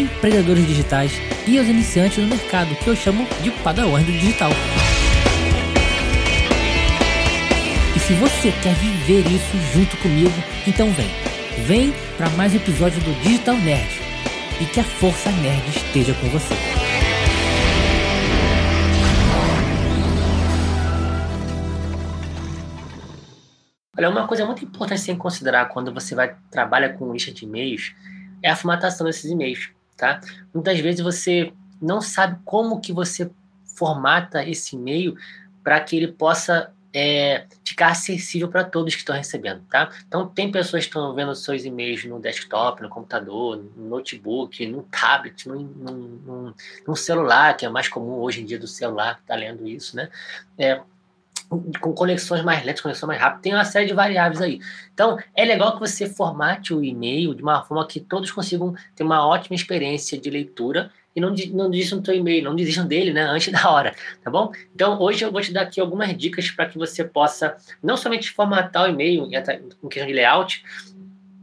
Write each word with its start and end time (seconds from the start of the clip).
empreendedores 0.00 0.66
digitais 0.66 1.12
e 1.46 1.58
aos 1.58 1.68
iniciantes 1.68 2.18
no 2.18 2.28
mercado, 2.28 2.74
que 2.76 2.88
eu 2.88 2.96
chamo 2.96 3.26
de 3.42 3.50
padawans 3.50 4.04
do 4.04 4.12
digital. 4.12 4.50
E 7.94 7.98
se 7.98 8.12
você 8.14 8.52
quer 8.62 8.74
viver 8.74 9.26
isso 9.30 9.56
junto 9.72 9.96
comigo, 9.98 10.34
então 10.66 10.90
vem. 10.92 11.10
Vem 11.66 11.94
para 12.16 12.28
mais 12.30 12.52
um 12.52 12.56
episódio 12.56 13.00
do 13.02 13.12
Digital 13.22 13.56
Nerd 13.56 13.88
e 14.60 14.66
que 14.66 14.80
a 14.80 14.84
Força 14.84 15.30
Nerd 15.30 15.68
esteja 15.68 16.12
com 16.14 16.28
você. 16.28 16.54
Olha, 23.96 24.10
uma 24.10 24.26
coisa 24.26 24.44
muito 24.44 24.64
importante 24.64 25.08
a 25.08 25.16
considerar 25.16 25.66
quando 25.66 25.94
você 25.94 26.14
vai 26.16 26.34
trabalha 26.50 26.92
com 26.92 27.12
lista 27.12 27.32
de 27.32 27.44
e-mails 27.44 27.94
é 28.42 28.50
a 28.50 28.56
formatação 28.56 29.06
desses 29.06 29.30
e-mails, 29.30 29.70
tá? 29.96 30.20
Muitas 30.52 30.78
vezes 30.80 31.00
você 31.00 31.52
não 31.80 32.00
sabe 32.00 32.38
como 32.44 32.80
que 32.80 32.92
você 32.92 33.30
formata 33.76 34.44
esse 34.44 34.76
e-mail 34.76 35.16
para 35.62 35.80
que 35.80 35.96
ele 35.96 36.08
possa 36.08 36.72
é, 36.94 37.46
ficar 37.64 37.88
acessível 37.88 38.48
para 38.48 38.62
todos 38.62 38.94
que 38.94 39.00
estão 39.00 39.16
recebendo, 39.16 39.62
tá? 39.68 39.90
Então, 40.06 40.28
tem 40.28 40.50
pessoas 40.52 40.84
que 40.84 40.90
estão 40.90 41.12
vendo 41.12 41.34
seus 41.34 41.64
e-mails 41.64 42.04
no 42.04 42.20
desktop, 42.20 42.80
no 42.80 42.88
computador, 42.88 43.56
no 43.76 43.88
notebook, 43.88 44.64
no 44.66 44.84
tablet, 44.84 45.48
no, 45.48 45.58
no, 45.58 45.92
no, 45.92 46.54
no 46.86 46.96
celular, 46.96 47.56
que 47.56 47.66
é 47.66 47.68
mais 47.68 47.88
comum 47.88 48.20
hoje 48.20 48.42
em 48.42 48.44
dia 48.44 48.60
do 48.60 48.68
celular 48.68 49.16
que 49.16 49.22
está 49.22 49.34
lendo 49.34 49.66
isso, 49.66 49.96
né? 49.96 50.08
É, 50.56 50.80
com 51.48 51.92
conexões 51.92 52.42
mais 52.42 52.64
lentas, 52.64 52.80
conexão 52.80 53.06
mais 53.06 53.20
rápida, 53.20 53.42
tem 53.42 53.54
uma 53.54 53.64
série 53.64 53.86
de 53.86 53.94
variáveis 53.94 54.40
aí. 54.40 54.60
Então, 54.92 55.18
é 55.34 55.44
legal 55.44 55.74
que 55.74 55.80
você 55.80 56.08
formate 56.08 56.72
o 56.72 56.82
e-mail 56.82 57.34
de 57.34 57.42
uma 57.42 57.62
forma 57.64 57.86
que 57.86 58.00
todos 58.00 58.30
consigam 58.30 58.74
ter 58.94 59.04
uma 59.04 59.26
ótima 59.26 59.54
experiência 59.54 60.18
de 60.18 60.30
leitura 60.30 60.90
e 61.14 61.20
não, 61.20 61.32
não 61.52 61.70
desistam 61.70 62.00
do 62.00 62.06
seu 62.06 62.14
e-mail, 62.14 62.44
não 62.44 62.56
desistam 62.56 62.86
dele, 62.86 63.12
né, 63.12 63.22
antes 63.22 63.52
da 63.52 63.70
hora, 63.70 63.94
tá 64.22 64.30
bom? 64.30 64.52
Então, 64.74 65.00
hoje 65.00 65.24
eu 65.24 65.30
vou 65.30 65.40
te 65.40 65.52
dar 65.52 65.62
aqui 65.62 65.80
algumas 65.80 66.16
dicas 66.16 66.50
para 66.50 66.66
que 66.66 66.76
você 66.76 67.04
possa 67.04 67.56
não 67.82 67.96
somente 67.96 68.30
formatar 68.30 68.84
o 68.84 68.92
e-mail 68.92 69.26
em 69.26 69.88
questão 69.88 70.06
de 70.06 70.12
layout, 70.12 70.64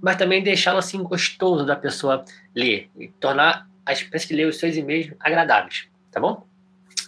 mas 0.02 0.18
também 0.18 0.44
deixá-lo 0.44 0.80
assim 0.80 1.02
gostoso 1.02 1.66
da 1.66 1.76
pessoa 1.76 2.26
ler 2.56 2.90
e 3.00 3.08
tornar 3.08 3.68
a 3.86 3.94
experiência 3.94 4.28
de 4.28 4.36
ler 4.36 4.48
os 4.48 4.58
seus 4.58 4.76
e-mails 4.76 5.14
agradáveis, 5.20 5.88
tá 6.12 6.20
bom? 6.20 6.51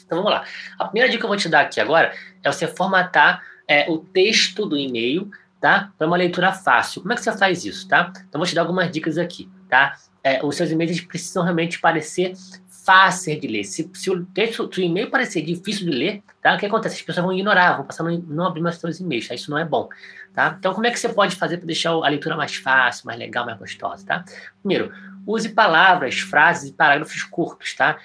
Então 0.05 0.19
vamos 0.19 0.31
lá. 0.31 0.45
A 0.79 0.85
primeira 0.85 1.09
dica 1.09 1.21
que 1.21 1.25
eu 1.25 1.29
vou 1.29 1.37
te 1.37 1.49
dar 1.49 1.61
aqui 1.61 1.79
agora 1.79 2.13
é 2.43 2.51
você 2.51 2.67
formatar 2.67 3.43
é, 3.67 3.89
o 3.89 3.97
texto 3.97 4.65
do 4.65 4.77
e-mail, 4.77 5.29
tá? 5.59 5.91
Para 5.97 6.07
uma 6.07 6.17
leitura 6.17 6.51
fácil. 6.51 7.01
Como 7.01 7.13
é 7.13 7.15
que 7.15 7.23
você 7.23 7.35
faz 7.37 7.65
isso, 7.65 7.87
tá? 7.87 8.11
Então 8.27 8.39
vou 8.39 8.47
te 8.47 8.55
dar 8.55 8.61
algumas 8.61 8.91
dicas 8.91 9.17
aqui, 9.17 9.49
tá? 9.69 9.95
é, 10.23 10.43
os 10.43 10.55
seus 10.55 10.71
e-mails 10.71 11.01
precisam 11.01 11.43
realmente 11.43 11.79
parecer 11.79 12.33
fáceis 12.69 13.39
de 13.39 13.47
ler. 13.47 13.63
Se, 13.65 13.89
se 13.93 14.09
o 14.09 14.25
texto 14.25 14.67
do 14.67 14.81
e-mail 14.81 15.09
parecer 15.09 15.41
difícil 15.41 15.85
de 15.85 15.91
ler, 15.91 16.23
tá? 16.41 16.55
o 16.55 16.57
que 16.57 16.65
acontece? 16.65 16.95
As 16.95 17.01
pessoas 17.01 17.25
vão 17.25 17.33
ignorar, 17.33 17.75
vão 17.75 17.85
passar 17.85 18.03
não 18.03 18.45
abrir 18.45 18.61
mais 18.61 18.77
seus 18.77 18.99
e-mails, 18.99 19.27
tá? 19.27 19.35
Isso 19.35 19.51
não 19.51 19.57
é 19.57 19.65
bom, 19.65 19.89
tá? 20.33 20.55
Então, 20.57 20.73
como 20.73 20.87
é 20.87 20.91
que 20.91 20.99
você 20.99 21.09
pode 21.09 21.35
fazer 21.35 21.57
para 21.57 21.67
deixar 21.67 21.91
a 21.91 22.07
leitura 22.07 22.37
mais 22.37 22.55
fácil, 22.55 23.05
mais 23.05 23.19
legal, 23.19 23.45
mais 23.45 23.57
gostosa, 23.57 24.05
tá? 24.05 24.23
Primeiro, 24.61 24.93
use 25.27 25.49
palavras, 25.49 26.19
frases 26.19 26.69
e 26.69 26.73
parágrafos 26.73 27.23
curtos, 27.23 27.73
tá? 27.73 27.97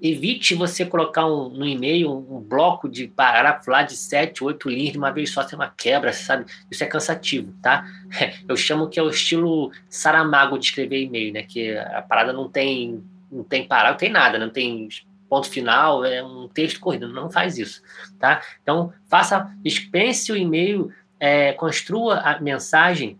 Evite 0.00 0.54
você 0.54 0.84
colocar 0.84 1.26
um, 1.26 1.48
no 1.48 1.66
e-mail 1.66 2.10
um, 2.10 2.40
bloco 2.40 2.88
de 2.88 3.06
parágrafo 3.06 3.70
lá 3.70 3.82
de 3.82 3.96
sete, 3.96 4.42
oito 4.42 4.68
linhas 4.68 4.92
de 4.92 4.98
uma 4.98 5.10
vez 5.10 5.30
só, 5.30 5.44
tem 5.44 5.58
uma 5.58 5.68
quebra, 5.68 6.12
sabe? 6.12 6.46
Isso 6.70 6.82
é 6.82 6.86
cansativo, 6.86 7.52
tá? 7.62 7.84
Eu 8.48 8.56
chamo 8.56 8.88
que 8.88 8.98
é 8.98 9.02
o 9.02 9.10
estilo 9.10 9.70
Saramago 9.88 10.58
de 10.58 10.66
escrever 10.66 11.02
e-mail, 11.02 11.32
né? 11.32 11.42
Que 11.42 11.76
a 11.76 12.02
parada 12.02 12.32
não 12.32 12.48
tem, 12.48 13.02
não 13.30 13.44
tem 13.44 13.66
parágrafo, 13.66 13.92
não 13.94 13.98
tem 13.98 14.12
nada, 14.12 14.38
não 14.38 14.50
tem 14.50 14.88
ponto 15.28 15.48
final, 15.48 16.04
é 16.04 16.22
um 16.22 16.46
texto 16.46 16.78
corrido, 16.78 17.08
não 17.08 17.30
faz 17.30 17.56
isso, 17.56 17.82
tá? 18.18 18.42
Então, 18.62 18.92
faça, 19.08 19.50
dispense 19.62 20.30
o 20.30 20.36
e-mail, 20.36 20.92
é, 21.18 21.54
construa 21.54 22.16
a 22.16 22.38
mensagem 22.38 23.18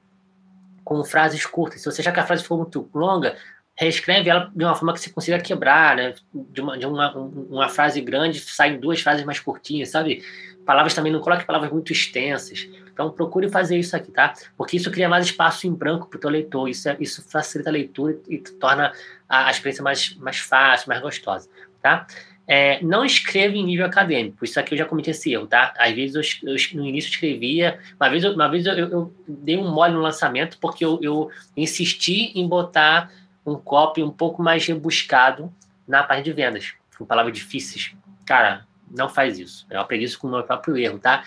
com 0.84 1.02
frases 1.04 1.46
curtas. 1.46 1.80
Se 1.80 1.90
você 1.90 2.02
achar 2.02 2.12
que 2.12 2.20
a 2.20 2.26
frase 2.26 2.44
for 2.44 2.58
muito 2.58 2.88
longa, 2.92 3.36
reescreve 3.82 4.30
ela 4.30 4.50
de 4.54 4.64
uma 4.64 4.74
forma 4.74 4.92
que 4.92 5.00
você 5.00 5.10
consiga 5.10 5.38
quebrar, 5.38 5.96
né? 5.96 6.14
De 6.32 6.60
uma, 6.60 6.78
de 6.78 6.86
uma, 6.86 7.16
uma 7.16 7.68
frase 7.68 8.00
grande, 8.00 8.40
saem 8.40 8.78
duas 8.78 9.00
frases 9.00 9.24
mais 9.24 9.40
curtinhas, 9.40 9.90
sabe? 9.90 10.24
Palavras 10.64 10.94
também, 10.94 11.12
não 11.12 11.20
coloque 11.20 11.44
palavras 11.44 11.72
muito 11.72 11.92
extensas. 11.92 12.68
Então, 12.92 13.10
procure 13.10 13.48
fazer 13.48 13.78
isso 13.78 13.96
aqui, 13.96 14.12
tá? 14.12 14.32
Porque 14.56 14.76
isso 14.76 14.90
cria 14.90 15.08
mais 15.08 15.26
espaço 15.26 15.66
em 15.66 15.74
branco 15.74 16.06
para 16.08 16.16
o 16.16 16.20
teu 16.20 16.30
leitor. 16.30 16.68
Isso, 16.68 16.88
é, 16.88 16.96
isso 17.00 17.22
facilita 17.22 17.70
a 17.70 17.72
leitura 17.72 18.16
e 18.28 18.38
torna 18.38 18.92
a, 19.28 19.48
a 19.48 19.50
experiência 19.50 19.82
mais, 19.82 20.14
mais 20.16 20.38
fácil, 20.38 20.88
mais 20.88 21.00
gostosa, 21.00 21.48
tá? 21.80 22.06
É, 22.46 22.82
não 22.82 23.04
escreva 23.04 23.56
em 23.56 23.64
nível 23.64 23.86
acadêmico. 23.86 24.44
Isso 24.44 24.58
aqui 24.60 24.74
eu 24.74 24.78
já 24.78 24.84
cometi 24.84 25.10
esse 25.10 25.32
erro, 25.32 25.46
tá? 25.46 25.72
Às 25.78 25.94
vezes 25.94 26.42
eu, 26.42 26.50
eu 26.50 26.56
no 26.74 26.86
início 26.86 27.10
escrevia, 27.10 27.78
uma 27.98 28.10
vez, 28.10 28.24
uma 28.24 28.48
vez 28.48 28.66
eu, 28.66 28.74
eu, 28.74 29.14
dei 29.26 29.56
um 29.56 29.70
mole 29.70 29.94
no 29.94 30.00
lançamento 30.00 30.58
porque 30.60 30.84
eu, 30.84 30.98
eu 31.00 31.30
insisti 31.56 32.38
em 32.38 32.46
botar 32.46 33.10
um 33.44 33.56
copy 33.56 34.02
um 34.02 34.10
pouco 34.10 34.42
mais 34.42 34.66
rebuscado 34.66 35.52
na 35.86 36.02
parte 36.02 36.24
de 36.24 36.32
vendas, 36.32 36.74
com 36.96 37.04
palavras 37.04 37.34
difíceis. 37.34 37.94
Cara, 38.24 38.66
não 38.90 39.08
faz 39.08 39.38
isso. 39.38 39.66
Eu 39.70 39.80
aprendi 39.80 40.04
isso 40.04 40.18
com 40.18 40.28
o 40.28 40.30
meu 40.30 40.42
próprio 40.42 40.76
erro, 40.76 40.98
tá? 40.98 41.24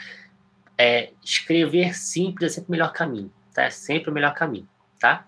É, 0.77 1.11
escrever 1.23 1.95
simples 1.95 2.51
é 2.51 2.55
sempre 2.55 2.69
o 2.69 2.71
melhor 2.71 2.91
caminho, 2.91 3.31
tá? 3.53 3.63
É 3.63 3.69
sempre 3.69 4.09
o 4.09 4.13
melhor 4.13 4.33
caminho, 4.33 4.67
tá? 4.99 5.25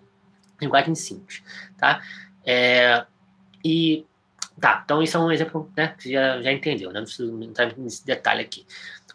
Linguagem 0.62 0.96
simples, 0.96 1.44
tá? 1.78 2.02
É, 2.46 3.06
e 3.64 4.06
tá, 4.59 4.81
então 4.84 5.02
isso 5.02 5.18
é 5.18 5.19
um 5.19 5.31
exemplo, 5.31 5.72
né? 5.75 5.96
Que 6.00 6.12
já, 6.12 6.42
já 6.42 6.52
entendeu, 6.52 6.92
né? 6.92 7.00
Não 7.00 7.06
preciso 7.06 7.44
entrar 7.44 7.78
nesse 7.78 8.06
detalhe 8.06 8.42
aqui. 8.42 8.66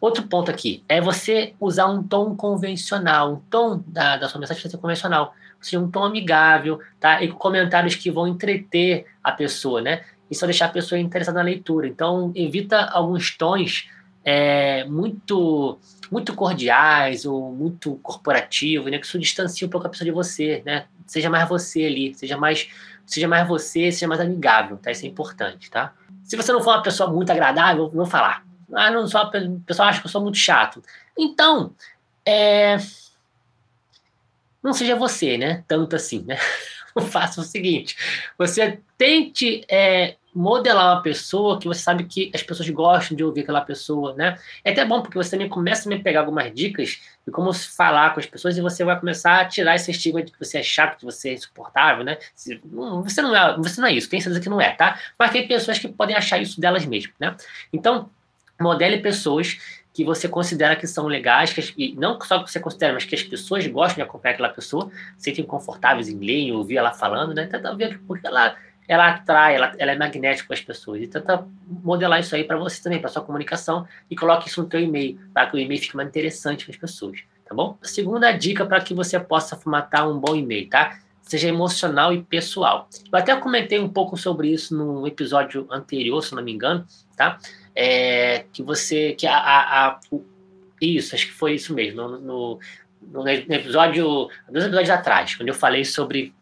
Outro 0.00 0.24
ponto 0.24 0.50
aqui 0.50 0.84
é 0.88 1.00
você 1.00 1.54
usar 1.60 1.86
um 1.86 2.02
tom 2.02 2.34
convencional, 2.34 3.34
um 3.34 3.40
tom 3.48 3.82
da, 3.86 4.16
da 4.16 4.28
sua 4.28 4.40
mensagem 4.40 4.68
ser 4.68 4.76
convencional 4.78 5.32
seja 5.62 5.80
um 5.80 5.90
tom 5.90 6.04
amigável, 6.04 6.80
tá? 7.00 7.22
E 7.22 7.28
com 7.28 7.38
comentários 7.38 7.94
que 7.94 8.10
vão 8.10 8.26
entreter 8.26 9.06
a 9.22 9.32
pessoa, 9.32 9.80
né? 9.80 10.02
E 10.30 10.34
só 10.34 10.46
deixar 10.46 10.66
a 10.66 10.70
pessoa 10.70 10.98
interessada 10.98 11.38
na 11.38 11.44
leitura. 11.44 11.86
Então, 11.86 12.32
evita 12.34 12.86
alguns 12.86 13.36
tons 13.36 13.88
é, 14.24 14.84
muito 14.84 15.78
muito 16.10 16.34
cordiais 16.34 17.24
ou 17.24 17.52
muito 17.52 17.96
corporativos, 18.02 18.90
né? 18.90 18.98
Que 18.98 19.06
isso 19.06 19.18
distancia 19.18 19.66
um 19.66 19.70
pouco 19.70 19.86
a 19.86 19.90
pessoa 19.90 20.04
de 20.04 20.12
você, 20.12 20.62
né? 20.64 20.84
Seja 21.06 21.30
mais 21.30 21.48
você 21.48 21.84
ali, 21.84 22.14
seja 22.14 22.36
mais 22.36 22.68
seja 23.06 23.28
mais 23.28 23.46
você, 23.48 23.90
seja 23.90 24.08
mais 24.08 24.20
amigável, 24.20 24.76
tá? 24.76 24.90
Isso 24.90 25.04
é 25.04 25.08
importante, 25.08 25.70
tá? 25.70 25.94
Se 26.24 26.36
você 26.36 26.52
não 26.52 26.62
for 26.62 26.74
uma 26.74 26.82
pessoa 26.82 27.10
muito 27.10 27.30
agradável, 27.30 27.88
vou 27.88 28.06
falar. 28.06 28.44
Ah, 28.72 28.90
não 28.90 29.06
sou, 29.06 29.20
o 29.22 29.60
pessoal 29.60 29.88
acha 29.88 30.00
que 30.00 30.06
eu 30.06 30.10
sou 30.10 30.22
muito 30.22 30.38
chato. 30.38 30.82
Então, 31.18 31.74
é, 32.24 32.78
não 34.62 34.72
seja 34.72 34.96
você, 34.96 35.36
né? 35.36 35.64
Tanto 35.66 35.96
assim, 35.96 36.24
né? 36.26 36.36
Faça 37.10 37.40
o 37.40 37.44
seguinte: 37.44 37.96
você 38.38 38.78
tente 38.96 39.64
é, 39.68 40.16
modelar 40.34 40.94
uma 40.94 41.02
pessoa 41.02 41.58
que 41.58 41.66
você 41.66 41.80
sabe 41.80 42.04
que 42.04 42.30
as 42.34 42.42
pessoas 42.42 42.68
gostam 42.70 43.16
de 43.16 43.22
ouvir 43.22 43.42
aquela 43.42 43.60
pessoa, 43.60 44.14
né? 44.14 44.38
É 44.64 44.72
até 44.72 44.84
bom 44.84 45.02
porque 45.02 45.16
você 45.16 45.30
também 45.30 45.48
começa 45.48 45.88
a 45.88 45.90
me 45.90 46.02
pegar 46.02 46.20
algumas 46.20 46.52
dicas 46.54 47.00
de 47.26 47.32
como 47.32 47.52
falar 47.52 48.14
com 48.14 48.20
as 48.20 48.26
pessoas 48.26 48.56
e 48.56 48.60
você 48.60 48.84
vai 48.84 48.98
começar 48.98 49.40
a 49.40 49.44
tirar 49.44 49.74
esse 49.74 49.90
estigma 49.90 50.22
de 50.22 50.32
que 50.32 50.38
você 50.38 50.58
é 50.58 50.62
chato, 50.62 50.98
que 50.98 51.04
você 51.04 51.30
é 51.30 51.34
insuportável, 51.34 52.04
né? 52.04 52.18
Você 52.34 52.60
não 52.64 53.36
é, 53.36 53.56
você 53.56 53.80
não 53.80 53.88
é 53.88 53.92
isso, 53.92 54.08
tem 54.08 54.20
certeza 54.20 54.40
que 54.40 54.48
não 54.48 54.60
é, 54.60 54.70
tá? 54.70 54.98
Mas 55.18 55.30
tem 55.30 55.46
pessoas 55.46 55.78
que 55.78 55.88
podem 55.88 56.16
achar 56.16 56.40
isso 56.40 56.60
delas 56.60 56.86
mesmas, 56.86 57.14
né? 57.20 57.36
Então, 57.72 58.08
modele 58.60 58.98
pessoas 58.98 59.58
que 59.92 60.04
você 60.04 60.28
considera 60.28 60.74
que 60.74 60.86
são 60.86 61.06
legais, 61.06 61.52
que, 61.52 61.74
e 61.76 61.94
não 61.94 62.18
só 62.20 62.42
que 62.42 62.50
você 62.50 62.58
considera, 62.58 62.94
mas 62.94 63.04
que 63.04 63.14
as 63.14 63.22
pessoas 63.22 63.66
gostam 63.66 63.96
de 63.96 64.02
acompanhar 64.02 64.34
aquela 64.34 64.48
pessoa, 64.48 64.90
se 65.18 65.24
sentem 65.24 65.44
confortáveis 65.44 66.08
em 66.08 66.18
ler, 66.18 66.38
em 66.38 66.52
ouvir 66.52 66.78
ela 66.78 66.92
falando, 66.92 67.34
né? 67.34 67.46
Tenta 67.46 67.74
ver 67.74 68.00
porque 68.06 68.26
ela, 68.26 68.56
ela 68.88 69.08
atrai, 69.08 69.54
ela, 69.54 69.74
ela 69.78 69.92
é 69.92 69.98
magnética 69.98 70.46
com 70.46 70.54
as 70.54 70.60
pessoas. 70.60 71.02
E 71.02 71.06
tenta 71.06 71.46
modelar 71.66 72.20
isso 72.20 72.34
aí 72.34 72.44
para 72.44 72.56
você 72.56 72.82
também, 72.82 73.00
para 73.00 73.10
sua 73.10 73.22
comunicação, 73.22 73.86
e 74.10 74.16
coloque 74.16 74.48
isso 74.48 74.62
no 74.62 74.68
teu 74.68 74.80
e-mail, 74.80 75.18
para 75.34 75.46
que 75.46 75.56
o 75.56 75.60
e-mail 75.60 75.80
fique 75.80 75.96
mais 75.96 76.08
interessante 76.08 76.64
para 76.64 76.72
as 76.72 76.80
pessoas, 76.80 77.20
tá 77.44 77.54
bom? 77.54 77.76
Segunda 77.82 78.32
dica 78.32 78.64
para 78.64 78.80
que 78.80 78.94
você 78.94 79.20
possa 79.20 79.56
formatar 79.56 80.08
um 80.08 80.18
bom 80.18 80.34
e-mail, 80.34 80.68
tá? 80.70 80.98
seja 81.22 81.48
emocional 81.48 82.12
e 82.12 82.22
pessoal. 82.22 82.88
Eu 83.10 83.18
até 83.18 83.34
comentei 83.36 83.78
um 83.78 83.88
pouco 83.88 84.16
sobre 84.16 84.48
isso 84.48 84.76
no 84.76 85.06
episódio 85.06 85.66
anterior, 85.70 86.22
se 86.22 86.34
não 86.34 86.42
me 86.42 86.52
engano, 86.52 86.84
tá? 87.16 87.38
É, 87.74 88.44
que 88.52 88.62
você, 88.62 89.12
que 89.12 89.26
a, 89.26 89.36
a, 89.36 89.88
a 89.88 90.00
isso, 90.80 91.14
acho 91.14 91.26
que 91.26 91.32
foi 91.32 91.54
isso 91.54 91.74
mesmo, 91.74 92.02
no, 92.02 92.18
no, 92.20 92.60
no 93.00 93.28
episódio, 93.28 94.28
dois 94.50 94.64
episódios 94.64 94.90
atrás, 94.90 95.34
quando 95.34 95.48
eu 95.48 95.54
falei 95.54 95.84
sobre 95.84 96.34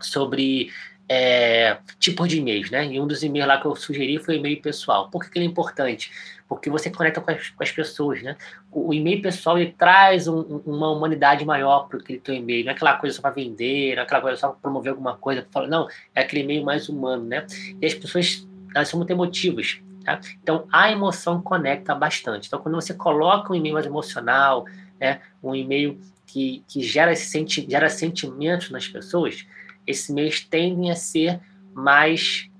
sobre 0.00 0.70
é, 1.08 1.78
tipos 1.98 2.28
de 2.28 2.38
e-mails, 2.38 2.70
né? 2.70 2.86
E 2.86 3.00
um 3.00 3.06
dos 3.06 3.22
e-mails 3.22 3.48
lá 3.48 3.60
que 3.60 3.66
eu 3.66 3.76
sugeri 3.76 4.18
foi 4.18 4.36
o 4.36 4.38
e-mail 4.38 4.60
pessoal. 4.60 5.10
Por 5.10 5.22
que, 5.22 5.30
que 5.30 5.38
ele 5.38 5.46
é 5.46 5.48
importante? 5.48 6.10
Porque 6.48 6.70
você 6.70 6.90
conecta 6.90 7.20
com 7.20 7.30
as, 7.30 7.50
com 7.50 7.62
as 7.62 7.70
pessoas, 7.70 8.22
né? 8.22 8.36
O, 8.70 8.88
o, 8.88 8.94
e-mail 8.94 9.20
pessoal 9.20 9.58
ele 9.58 9.74
traz 9.76 10.26
um, 10.26 10.62
uma 10.64 10.90
humanidade 10.90 11.44
maior 11.44 11.88
para 11.88 11.98
aquele 11.98 12.20
teu 12.20 12.34
e-mail. 12.34 12.64
Não 12.64 12.72
é 12.72 12.74
aquela 12.74 12.96
coisa 12.96 13.16
só 13.16 13.22
para 13.22 13.32
vender, 13.32 13.94
não 13.94 14.02
é 14.02 14.04
aquela 14.04 14.20
coisa 14.20 14.36
só 14.36 14.48
para 14.48 14.60
promover 14.60 14.90
alguma 14.90 15.16
coisa. 15.16 15.46
Não, 15.68 15.88
é 16.14 16.22
aquele 16.22 16.42
e-mail 16.42 16.64
mais 16.64 16.88
humano, 16.88 17.24
né? 17.24 17.46
E 17.80 17.86
as 17.86 17.94
pessoas 17.94 18.46
elas 18.74 18.88
são 18.88 18.98
muito 18.98 19.10
emotivas. 19.10 19.80
Tá? 20.04 20.20
Então 20.42 20.66
a 20.70 20.90
emoção 20.90 21.40
conecta 21.40 21.94
bastante. 21.94 22.46
Então 22.46 22.60
quando 22.60 22.74
você 22.74 22.92
coloca 22.92 23.52
um 23.52 23.56
e-mail 23.56 23.74
mais 23.74 23.86
emocional, 23.86 24.66
né? 25.00 25.20
Um 25.42 25.54
e-mail 25.54 26.00
que, 26.26 26.64
que 26.68 26.82
gera, 26.82 27.14
senti 27.16 27.66
gera 27.68 27.88
sentimentos 27.88 28.70
nas 28.70 28.86
pessoas, 28.86 29.46
esses 29.86 30.08
e-mails 30.08 30.40
tendem 30.40 30.90
a 30.90 30.96
ser 30.96 31.40
mais 31.72 32.50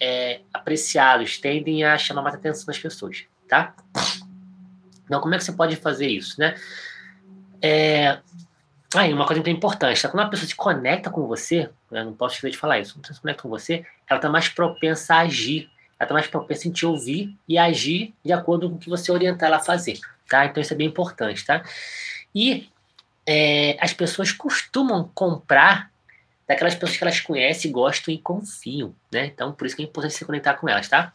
é, 0.00 0.40
apreciados, 0.52 1.38
tendem 1.38 1.84
a 1.84 1.96
chamar 1.96 2.22
mais 2.22 2.34
atenção 2.34 2.66
das 2.66 2.78
pessoas, 2.78 3.24
tá? 3.48 3.74
Então, 5.04 5.20
como 5.20 5.34
é 5.34 5.38
que 5.38 5.44
você 5.44 5.52
pode 5.52 5.76
fazer 5.76 6.08
isso, 6.08 6.40
né? 6.40 6.54
É... 7.60 8.18
Ah, 8.94 9.06
uma 9.06 9.26
coisa 9.26 9.42
muito 9.42 9.50
importante, 9.50 10.00
tá? 10.00 10.08
quando 10.08 10.22
uma 10.22 10.30
pessoa 10.30 10.46
se 10.46 10.54
conecta 10.54 11.10
com 11.10 11.26
você, 11.26 11.68
eu 11.90 12.04
não 12.04 12.12
posso 12.12 12.36
esquecer 12.36 12.52
de 12.52 12.58
falar 12.58 12.78
isso, 12.78 12.94
quando 12.94 13.12
se 13.12 13.20
conecta 13.20 13.42
com 13.42 13.48
você, 13.48 13.84
ela 14.08 14.18
está 14.18 14.28
mais 14.28 14.48
propensa 14.48 15.16
a 15.16 15.20
agir, 15.20 15.68
ela 15.98 16.06
está 16.06 16.14
mais 16.14 16.26
propensa 16.26 16.68
a 16.68 16.72
te 16.72 16.84
ouvir 16.86 17.34
e 17.48 17.56
agir 17.56 18.14
de 18.24 18.32
acordo 18.32 18.68
com 18.68 18.76
o 18.76 18.78
que 18.78 18.90
você 18.90 19.12
orientar 19.12 19.48
ela 19.48 19.58
a 19.58 19.60
fazer, 19.60 19.98
tá? 20.28 20.44
Então, 20.44 20.60
isso 20.60 20.72
é 20.72 20.76
bem 20.76 20.88
importante, 20.88 21.44
tá? 21.44 21.64
E 22.34 22.68
é, 23.26 23.76
as 23.80 23.92
pessoas 23.92 24.32
costumam 24.32 25.10
comprar 25.14 25.90
daquelas 26.46 26.74
pessoas 26.74 26.96
que 26.96 27.04
elas 27.04 27.20
conhecem, 27.20 27.72
gostam 27.72 28.12
e 28.12 28.18
confiam, 28.18 28.94
né? 29.10 29.26
Então, 29.26 29.52
por 29.52 29.66
isso 29.66 29.76
que 29.76 29.82
é 29.82 29.84
importante 29.84 30.14
se 30.14 30.24
conectar 30.24 30.54
com 30.54 30.68
elas, 30.68 30.88
tá? 30.88 31.12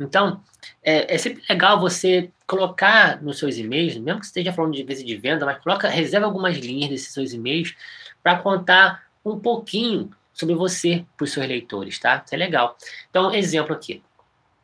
Então, 0.00 0.40
é, 0.82 1.14
é 1.14 1.18
sempre 1.18 1.42
legal 1.48 1.78
você 1.78 2.30
colocar 2.46 3.22
nos 3.22 3.38
seus 3.38 3.56
e-mails, 3.56 3.96
mesmo 3.96 4.20
que 4.20 4.26
você 4.26 4.30
esteja 4.30 4.52
falando 4.52 4.74
de 4.74 4.82
vez 4.82 5.04
de 5.04 5.16
venda, 5.16 5.46
mas 5.46 5.58
coloca, 5.62 5.88
reserva 5.88 6.26
algumas 6.26 6.56
linhas 6.56 6.90
desses 6.90 7.12
seus 7.12 7.32
e-mails 7.32 7.74
para 8.22 8.38
contar 8.38 9.04
um 9.24 9.38
pouquinho 9.38 10.10
sobre 10.34 10.54
você 10.54 11.06
para 11.16 11.24
os 11.24 11.32
seus 11.32 11.46
leitores, 11.46 11.98
tá? 11.98 12.22
Isso 12.24 12.34
é 12.34 12.38
legal. 12.38 12.76
Então, 13.08 13.32
exemplo 13.32 13.74
aqui, 13.74 14.02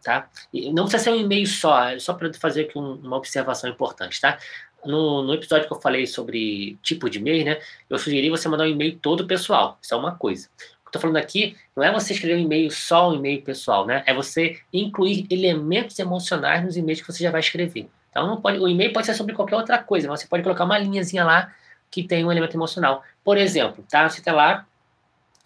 tá? 0.02 0.28
não 0.52 0.84
precisa 0.84 1.04
ser 1.04 1.10
um 1.10 1.16
e-mail 1.16 1.46
só, 1.46 1.88
é 1.88 1.98
só 1.98 2.12
para 2.12 2.32
fazer 2.34 2.62
aqui 2.62 2.78
um, 2.78 2.94
uma 2.96 3.16
observação 3.16 3.70
importante, 3.70 4.20
tá? 4.20 4.36
no, 4.84 5.22
no, 5.22 5.34
episódio 5.34 5.66
que 5.66 5.72
eu 5.72 5.80
falei 5.80 6.06
sobre 6.06 6.78
tipo 6.82 7.08
de 7.08 7.18
e-mail, 7.18 7.44
né? 7.44 7.60
Eu 7.88 7.98
sugeri 7.98 8.30
você 8.30 8.48
mandar 8.48 8.64
um 8.64 8.68
e-mail 8.68 8.98
todo 8.98 9.26
pessoal. 9.26 9.78
Isso 9.80 9.94
é 9.94 9.96
uma 9.96 10.14
coisa. 10.14 10.48
O 10.48 10.84
que 10.84 10.88
eu 10.88 10.92
tô 10.92 10.98
falando 10.98 11.16
aqui 11.16 11.56
não 11.76 11.84
é 11.84 11.92
você 11.92 12.12
escrever 12.12 12.36
um 12.36 12.44
e-mail 12.44 12.70
só 12.70 13.10
um 13.10 13.14
e-mail 13.14 13.42
pessoal, 13.42 13.86
né? 13.86 14.02
É 14.06 14.14
você 14.14 14.58
incluir 14.72 15.26
elementos 15.30 15.98
emocionais 15.98 16.64
nos 16.64 16.76
e-mails 16.76 17.00
que 17.00 17.06
você 17.06 17.22
já 17.22 17.30
vai 17.30 17.40
escrever. 17.40 17.88
Então 18.10 18.26
não 18.26 18.40
pode, 18.40 18.58
o 18.58 18.68
e-mail 18.68 18.92
pode 18.92 19.06
ser 19.06 19.14
sobre 19.14 19.34
qualquer 19.34 19.56
outra 19.56 19.78
coisa, 19.78 20.08
mas 20.08 20.20
você 20.20 20.26
pode 20.26 20.42
colocar 20.42 20.64
uma 20.64 20.78
linhazinha 20.78 21.24
lá 21.24 21.52
que 21.90 22.02
tem 22.02 22.24
um 22.24 22.32
elemento 22.32 22.56
emocional. 22.56 23.02
Por 23.22 23.36
exemplo, 23.36 23.84
tá? 23.88 24.08
Você 24.08 24.22
tá 24.22 24.32
lá, 24.32 24.66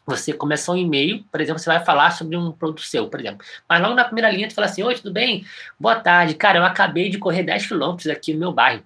você 0.06 0.32
começou 0.32 0.74
um 0.74 0.78
e-mail, 0.78 1.24
por 1.30 1.40
exemplo, 1.40 1.58
você 1.58 1.70
vai 1.70 1.84
falar 1.84 2.10
sobre 2.10 2.36
um 2.36 2.52
produto 2.52 2.82
seu, 2.82 3.08
por 3.08 3.20
exemplo. 3.20 3.44
Mas 3.68 3.80
logo 3.80 3.94
na 3.94 4.04
primeira 4.04 4.30
linha, 4.30 4.48
tu 4.48 4.54
fala 4.54 4.66
assim: 4.66 4.82
Oi, 4.82 4.94
tudo 4.94 5.12
bem? 5.12 5.44
Boa 5.78 5.96
tarde. 5.96 6.34
Cara, 6.34 6.58
eu 6.58 6.64
acabei 6.64 7.08
de 7.08 7.18
correr 7.18 7.42
10 7.42 7.66
quilômetros 7.66 8.08
aqui 8.08 8.32
no 8.32 8.40
meu 8.40 8.52
bairro. 8.52 8.82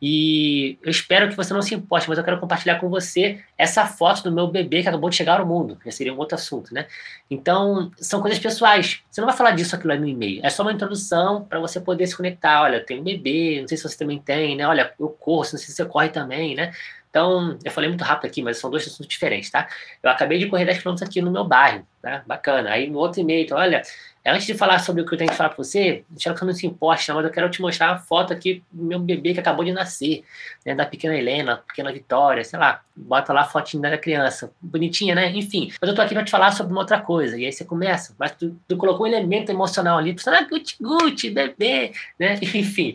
E 0.00 0.78
eu 0.82 0.90
espero 0.90 1.28
que 1.28 1.36
você 1.36 1.54
não 1.54 1.62
se 1.62 1.74
importe, 1.74 2.06
mas 2.06 2.18
eu 2.18 2.24
quero 2.24 2.38
compartilhar 2.38 2.78
com 2.78 2.88
você 2.90 3.40
essa 3.56 3.86
foto 3.86 4.22
do 4.24 4.32
meu 4.32 4.46
bebê 4.46 4.82
que 4.82 4.88
acabou 4.88 5.08
de 5.08 5.16
chegar 5.16 5.40
ao 5.40 5.46
mundo. 5.46 5.78
Já 5.84 5.90
seria 5.90 6.12
um 6.12 6.18
outro 6.18 6.34
assunto, 6.34 6.74
né? 6.74 6.86
Então, 7.30 7.90
são 7.96 8.20
coisas 8.20 8.38
pessoais. 8.38 9.00
Você 9.10 9.22
não 9.22 9.26
vai 9.26 9.36
falar 9.36 9.52
disso 9.52 9.74
aqui 9.74 9.86
lá 9.86 9.96
no 9.96 10.06
e-mail. 10.06 10.40
É 10.44 10.50
só 10.50 10.62
uma 10.62 10.72
introdução 10.72 11.44
para 11.44 11.58
você 11.58 11.80
poder 11.80 12.06
se 12.06 12.14
conectar. 12.14 12.62
Olha, 12.62 12.76
eu 12.76 12.84
tenho 12.84 13.00
um 13.00 13.04
bebê, 13.04 13.58
não 13.62 13.68
sei 13.68 13.78
se 13.78 13.84
você 13.84 13.96
também 13.96 14.18
tem, 14.18 14.54
né? 14.54 14.68
Olha, 14.68 14.92
eu 15.00 15.08
corro, 15.08 15.38
não 15.38 15.44
sei 15.44 15.58
se 15.60 15.72
você 15.72 15.84
corre 15.86 16.10
também, 16.10 16.54
né? 16.54 16.72
Então, 17.16 17.58
eu 17.64 17.70
falei 17.70 17.88
muito 17.88 18.04
rápido 18.04 18.26
aqui, 18.26 18.42
mas 18.42 18.58
são 18.58 18.70
dois 18.70 18.86
assuntos 18.86 19.06
diferentes, 19.06 19.50
tá? 19.50 19.66
Eu 20.02 20.10
acabei 20.10 20.38
de 20.38 20.48
correr 20.48 20.66
10 20.66 20.82
km 20.82 20.96
aqui 21.02 21.22
no 21.22 21.30
meu 21.30 21.44
bairro, 21.44 21.86
né? 22.02 22.22
Bacana. 22.26 22.70
Aí 22.70 22.90
no 22.90 22.98
outro 22.98 23.22
e-mail, 23.22 23.44
então, 23.44 23.56
olha, 23.56 23.82
Antes 24.28 24.44
de 24.44 24.54
falar 24.54 24.80
sobre 24.80 25.02
o 25.02 25.06
que 25.06 25.14
eu 25.14 25.18
tenho 25.18 25.30
que 25.30 25.36
falar 25.36 25.50
para 25.50 25.58
você, 25.62 26.04
deixa 26.10 26.34
que 26.34 26.42
eu 26.42 26.46
não 26.46 26.52
se 26.52 26.66
importe, 26.66 27.12
mas 27.12 27.24
eu 27.24 27.30
quero 27.30 27.48
te 27.48 27.62
mostrar 27.62 27.92
a 27.92 27.98
foto 27.98 28.32
aqui 28.32 28.60
do 28.72 28.82
meu 28.82 28.98
bebê 28.98 29.32
que 29.32 29.38
acabou 29.38 29.64
de 29.64 29.70
nascer, 29.70 30.24
né, 30.64 30.74
da 30.74 30.84
pequena 30.84 31.16
Helena, 31.16 31.58
pequena 31.58 31.92
Vitória, 31.92 32.42
sei 32.42 32.58
lá, 32.58 32.82
bota 32.96 33.32
lá 33.32 33.42
a 33.42 33.44
fotinha 33.44 33.82
da 33.82 33.98
criança, 33.98 34.50
bonitinha, 34.60 35.14
né? 35.14 35.30
Enfim, 35.32 35.70
mas 35.80 35.90
eu 35.90 35.94
tô 35.94 36.00
aqui 36.00 36.14
para 36.14 36.24
te 36.24 36.30
falar 36.30 36.52
sobre 36.52 36.72
uma 36.72 36.80
outra 36.80 37.00
coisa, 37.00 37.36
e 37.36 37.44
aí 37.44 37.52
você 37.52 37.64
começa, 37.64 38.14
mas 38.18 38.32
tu, 38.32 38.56
tu 38.66 38.76
colocou 38.76 39.04
um 39.04 39.08
elemento 39.08 39.50
emocional 39.50 39.98
ali, 39.98 40.18
fala, 40.18 40.38
ah, 40.38 40.42
guti, 40.42 40.76
guti, 40.80 41.30
bebê, 41.30 41.92
né? 42.18 42.38
Enfim, 42.54 42.94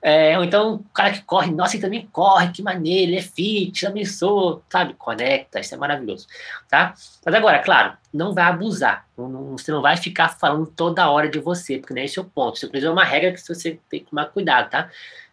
é, 0.00 0.38
ou 0.38 0.44
então 0.44 0.74
o 0.74 0.84
cara 0.94 1.12
que 1.12 1.22
corre, 1.22 1.52
nossa, 1.52 1.76
ele 1.76 1.82
também 1.82 2.08
corre, 2.10 2.50
que 2.50 2.62
maneiro, 2.62 3.10
ele 3.10 3.18
é 3.18 3.22
fit, 3.22 3.86
também 3.86 4.04
sou, 4.04 4.62
sabe? 4.70 4.94
Conecta, 4.94 5.60
isso 5.60 5.74
é 5.74 5.78
maravilhoso, 5.78 6.26
tá? 6.68 6.94
Mas 7.24 7.34
agora, 7.34 7.58
claro, 7.58 7.92
não 8.12 8.32
vai 8.32 8.44
abusar, 8.44 9.06
não, 9.16 9.52
você 9.52 9.70
não 9.70 9.82
vai 9.82 9.96
ficar 9.96 10.30
falando 10.30 10.66
toda 10.66 11.10
hora 11.10 11.28
de 11.28 11.38
você, 11.38 11.78
porque 11.78 11.94
nem 11.94 12.04
esse 12.04 12.18
é 12.18 12.22
o 12.22 12.24
ponto. 12.24 12.56
Isso, 12.56 12.70
é 12.74 12.90
uma 12.90 13.04
regra 13.04 13.32
que 13.32 13.40
você 13.40 13.78
tem 13.90 14.00
que 14.00 14.10
tomar 14.10 14.26
cuidado, 14.26 14.70
tá? 14.70 14.90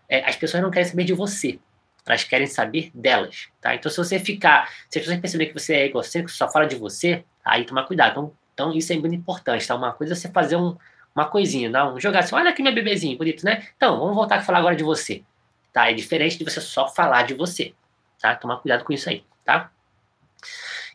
É, 0.07 0.27
as 0.27 0.36
pessoas 0.36 0.62
não 0.62 0.71
querem 0.71 0.88
saber 0.89 1.04
de 1.04 1.13
você, 1.13 1.60
elas 2.06 2.24
querem 2.24 2.48
saber 2.48 2.92
delas, 2.94 3.50
tá? 3.62 3.75
Então, 3.75 3.92
se 3.92 3.98
você 3.98 4.19
ficar, 4.19 4.69
se 4.90 5.00
pessoas 5.00 5.19
perceberem 5.19 5.54
que 5.54 5.60
você 5.60 5.74
é 5.75 5.86
egocêntrico, 5.86 6.31
só 6.31 6.50
fala 6.50 6.66
de 6.66 6.75
você, 6.75 7.24
aí 7.44 7.66
toma 7.66 7.86
cuidado. 7.86 8.12
Então, 8.12 8.34
então 8.54 8.74
isso 8.74 8.92
é 8.92 8.98
muito 8.98 9.16
importante, 9.16 9.68
tá? 9.68 9.75
Uma 9.75 9.94
coisa 9.94 10.13
é 10.13 10.16
você 10.16 10.30
fazer 10.30 10.56
um, 10.56 10.75
uma 11.16 11.25
coisinha, 11.25 11.69
não 11.69 12.00
jogar 12.00 12.19
assim, 12.19 12.36
olha 12.36 12.50
aqui 12.50 12.62
meu 12.62 12.74
bebezinho, 12.74 13.18
bonito, 13.18 13.46
né? 13.46 13.68
Então, 13.78 14.00
vamos 14.00 14.16
voltar 14.16 14.38
a 14.38 14.42
falar 14.42 14.60
agora 14.60 14.75
de 14.75 14.84
você, 14.84 15.24
tá? 15.72 15.90
É 15.90 15.94
diferente 15.94 16.38
de 16.38 16.44
você 16.44 16.60
só 16.60 16.88
falar 16.88 17.24
de 17.24 17.34
você, 17.34 17.74
tá? 18.19 18.36
Tomar 18.36 18.57
cuidado 18.57 18.84
com 18.84 18.92
isso 18.92 19.10
aí, 19.10 19.24
tá? 19.45 19.72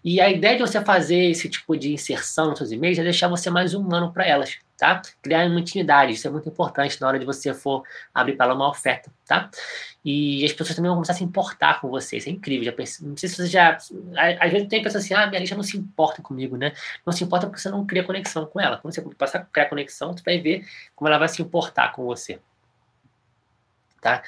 E 0.04 0.20
a 0.20 0.28
ideia 0.28 0.56
de 0.56 0.60
você 0.60 0.84
fazer 0.84 1.30
esse 1.30 1.48
tipo 1.48 1.74
de 1.78 1.94
inserção 1.94 2.50
nos 2.50 2.58
seus 2.58 2.70
e-mails 2.70 2.98
é 2.98 3.02
deixar 3.02 3.26
você 3.26 3.48
mais 3.48 3.72
humano 3.72 4.12
para 4.12 4.26
elas, 4.26 4.58
tá? 4.76 5.00
Criar 5.22 5.46
uma 5.46 5.58
intimidade, 5.58 6.12
isso 6.12 6.28
é 6.28 6.30
muito 6.30 6.46
importante 6.46 7.00
na 7.00 7.08
hora 7.08 7.18
de 7.18 7.24
você 7.24 7.54
for 7.54 7.82
abrir 8.12 8.36
para 8.36 8.44
ela 8.44 8.54
uma 8.54 8.68
oferta, 8.68 9.10
tá? 9.26 9.48
E 10.04 10.44
as 10.44 10.52
pessoas 10.52 10.76
também 10.76 10.90
vão 10.90 10.96
começar 10.96 11.14
a 11.14 11.16
se 11.16 11.24
importar 11.24 11.80
com 11.80 11.88
você, 11.88 12.18
isso 12.18 12.28
é 12.28 12.32
incrível. 12.32 12.64
Já 12.66 12.72
pense, 12.72 13.02
não 13.02 13.16
sei 13.16 13.30
se 13.30 13.36
você 13.36 13.46
já. 13.46 13.78
Às 14.40 14.52
vezes 14.52 14.68
tem 14.68 14.82
pessoas 14.82 15.04
assim, 15.04 15.14
ah, 15.14 15.26
minha 15.26 15.40
lista 15.40 15.56
não 15.56 15.62
se 15.62 15.78
importa 15.78 16.20
comigo, 16.20 16.58
né? 16.58 16.72
Não 17.06 17.12
se 17.12 17.24
importa 17.24 17.46
porque 17.46 17.62
você 17.62 17.70
não 17.70 17.86
cria 17.86 18.04
conexão 18.04 18.44
com 18.44 18.60
ela. 18.60 18.76
Quando 18.76 18.94
você 18.94 19.00
passar 19.16 19.38
a 19.38 19.44
criar 19.44 19.70
conexão, 19.70 20.12
você 20.12 20.22
vai 20.22 20.38
ver 20.38 20.66
como 20.94 21.08
ela 21.08 21.16
vai 21.16 21.28
se 21.28 21.40
importar 21.40 21.92
com 21.92 22.04
você. 22.04 22.38
Tá? 24.02 24.22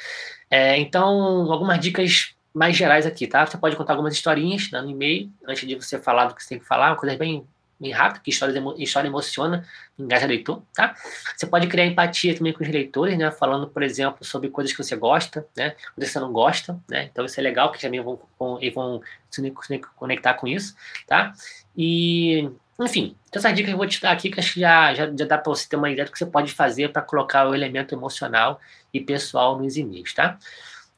É, 0.51 0.79
então, 0.79 1.53
algumas 1.53 1.79
dicas 1.79 2.35
mais 2.57 2.75
gerais 2.75 3.05
aqui, 3.05 3.27
tá? 3.27 3.45
Você 3.45 3.59
pode 3.59 3.77
contar 3.77 3.93
algumas 3.93 4.15
historinhas 4.15 4.71
né, 4.71 4.81
no 4.81 4.89
e-mail, 4.89 5.31
antes 5.47 5.69
de 5.69 5.75
você 5.75 5.99
falar 5.99 6.25
do 6.25 6.35
que 6.35 6.43
você 6.43 6.49
tem 6.49 6.59
que 6.59 6.65
falar, 6.65 6.89
uma 6.89 6.97
coisa 6.97 7.15
bem, 7.15 7.47
bem 7.79 7.93
rápida, 7.93 8.21
que 8.25 8.31
história, 8.31 8.59
história 8.79 9.09
emociona, 9.09 9.63
engaja 9.99 10.27
leitor, 10.27 10.63
tá? 10.75 10.95
Você 11.37 11.47
pode 11.47 11.67
criar 11.67 11.85
empatia 11.85 12.35
também 12.35 12.55
com 12.55 12.65
os 12.65 12.71
leitores, 12.71 13.19
né? 13.19 13.31
Falando, 13.31 13.69
por 13.69 13.83
exemplo, 13.83 14.25
sobre 14.25 14.49
coisas 14.49 14.75
que 14.75 14.83
você 14.83 14.97
gosta, 14.97 15.47
né? 15.55 15.73
Coisas 15.95 16.09
que 16.11 16.13
você 16.15 16.19
não 16.19 16.33
gosta, 16.33 16.81
né? 16.89 17.11
Então 17.13 17.27
isso 17.27 17.39
é 17.39 17.43
legal, 17.43 17.71
que 17.71 17.79
também 17.79 18.01
vão, 18.01 18.19
vão, 18.39 18.59
vão 18.75 19.03
se 19.31 19.53
conectar 19.95 20.33
com 20.33 20.47
isso, 20.47 20.75
tá? 21.07 21.35
E, 21.77 22.51
enfim, 22.81 23.15
então 23.29 23.39
essas 23.39 23.55
dicas 23.55 23.71
eu 23.71 23.77
vou 23.77 23.87
te 23.87 24.01
dar 24.01 24.13
aqui, 24.13 24.31
que 24.31 24.41
acho 24.41 24.55
que 24.55 24.61
já, 24.61 24.95
já, 24.95 25.05
já 25.15 25.27
dá 25.27 25.37
para 25.37 25.53
você 25.53 25.69
ter 25.69 25.77
uma 25.77 25.91
ideia 25.91 26.07
do 26.07 26.11
que 26.11 26.17
você 26.17 26.25
pode 26.25 26.55
fazer 26.55 26.91
para 26.91 27.03
colocar 27.03 27.47
o 27.47 27.55
elemento 27.55 27.95
emocional 27.95 28.59
e 28.95 28.99
pessoal 28.99 29.59
nos 29.59 29.77
e-mails, 29.77 30.15
tá? 30.15 30.39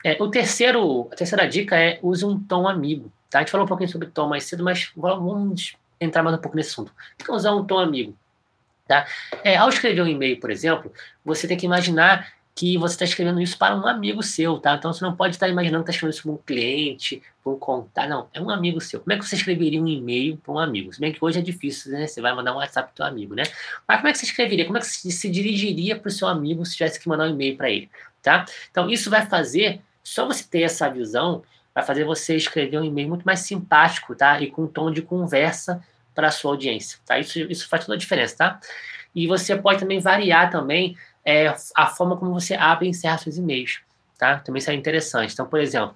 É, 0.05 0.17
o 0.23 0.29
terceiro, 0.29 1.09
a 1.13 1.17
terceira 1.17 1.47
dica 1.49 1.77
é 1.77 1.99
use 2.03 2.25
um 2.25 2.39
tom 2.39 2.69
amigo. 2.69 3.13
Tá? 3.29 3.39
A 3.39 3.43
gente 3.43 3.51
falou 3.51 3.65
um 3.65 3.69
pouquinho 3.69 3.91
sobre 3.91 4.09
tom 4.09 4.29
mais 4.29 4.45
cedo, 4.45 4.65
mas 4.65 4.91
vamos 4.97 5.77
entrar 6.01 6.23
mais 6.23 6.37
um 6.37 6.41
pouco 6.41 6.57
nesse 6.57 6.71
assunto. 6.71 6.93
Então, 7.17 7.35
usar 7.35 7.55
um 7.55 7.65
tom 7.65 7.79
amigo. 7.79 8.17
Tá? 8.87 9.07
É, 9.45 9.57
ao 9.57 9.69
escrever 9.69 10.01
um 10.03 10.07
e-mail, 10.07 10.41
por 10.41 10.51
exemplo, 10.51 10.93
você 11.25 11.47
tem 11.47 11.57
que 11.57 11.67
imaginar 11.67 12.33
que 12.59 12.77
você 12.77 12.95
está 12.95 13.05
escrevendo 13.05 13.41
isso 13.41 13.57
para 13.57 13.77
um 13.77 13.87
amigo 13.87 14.21
seu, 14.21 14.59
tá? 14.59 14.75
Então 14.75 14.93
você 14.93 15.05
não 15.05 15.15
pode 15.15 15.37
estar 15.37 15.49
imaginando 15.49 15.85
que 15.85 15.91
está 15.91 15.97
escrevendo 15.97 16.15
isso 16.15 16.23
para 16.25 16.33
um 16.33 16.37
cliente, 16.39 17.23
para 17.41 17.53
um 17.53 17.57
contato. 17.57 18.09
Não, 18.09 18.29
é 18.35 18.41
um 18.41 18.51
amigo 18.51 18.81
seu. 18.81 18.99
Como 18.99 19.13
é 19.13 19.17
que 19.17 19.25
você 19.25 19.37
escreveria 19.37 19.81
um 19.81 19.87
e-mail 19.87 20.39
para 20.39 20.53
um 20.53 20.59
amigo? 20.59 20.93
Se 20.93 20.99
bem 20.99 21.13
que 21.13 21.25
hoje 21.25 21.39
é 21.39 21.43
difícil, 21.43 21.93
né? 21.93 22.09
Você 22.09 22.21
vai 22.21 22.35
mandar 22.35 22.53
um 22.53 22.57
WhatsApp 22.57 22.93
para 22.97 23.05
o 23.05 23.09
amigo, 23.09 23.33
né? 23.37 23.45
Mas 23.87 23.99
como 23.99 24.09
é 24.09 24.13
que 24.13 24.19
você 24.19 24.27
escreveria? 24.27 24.65
Como 24.65 24.77
é 24.77 24.81
que 24.81 24.89
você 24.89 25.09
se 25.09 25.31
dirigiria 25.31 25.95
para 25.95 26.09
o 26.09 26.11
seu 26.11 26.27
amigo 26.27 26.67
se 26.67 26.77
tivesse 26.77 26.99
que 26.99 27.09
mandar 27.09 27.29
um 27.29 27.31
e-mail 27.31 27.57
para 27.57 27.71
ele? 27.71 27.89
Tá? 28.21 28.45
Então 28.73 28.91
isso 28.91 29.09
vai 29.09 29.25
fazer 29.25 29.81
só 30.09 30.27
você 30.27 30.45
ter 30.45 30.63
essa 30.63 30.89
visão 30.89 31.43
vai 31.75 31.85
fazer 31.85 32.05
você 32.05 32.35
escrever 32.35 32.79
um 32.79 32.85
e-mail 32.85 33.09
muito 33.09 33.25
mais 33.25 33.41
simpático, 33.41 34.15
tá? 34.15 34.41
E 34.41 34.51
com 34.51 34.65
um 34.65 34.67
tom 34.67 34.91
de 34.91 35.03
conversa 35.03 35.85
para 36.15 36.29
a 36.29 36.31
sua 36.31 36.53
audiência, 36.53 36.99
tá? 37.05 37.19
Isso, 37.19 37.39
isso 37.41 37.69
faz 37.69 37.85
toda 37.85 37.95
a 37.95 37.99
diferença, 37.99 38.37
tá? 38.37 38.61
E 39.15 39.27
você 39.27 39.55
pode 39.55 39.81
também 39.81 40.01
variar 40.01 40.51
também 40.51 40.97
é, 41.25 41.55
a 41.75 41.87
forma 41.87 42.17
como 42.17 42.33
você 42.33 42.55
abre 42.55 42.87
e 42.87 42.91
encerra 42.91 43.19
seus 43.19 43.37
e-mails, 43.37 43.81
tá? 44.19 44.39
Também 44.39 44.59
isso 44.59 44.71
é 44.71 44.75
interessante. 44.75 45.33
Então, 45.33 45.47
por 45.47 45.61
exemplo, 45.61 45.95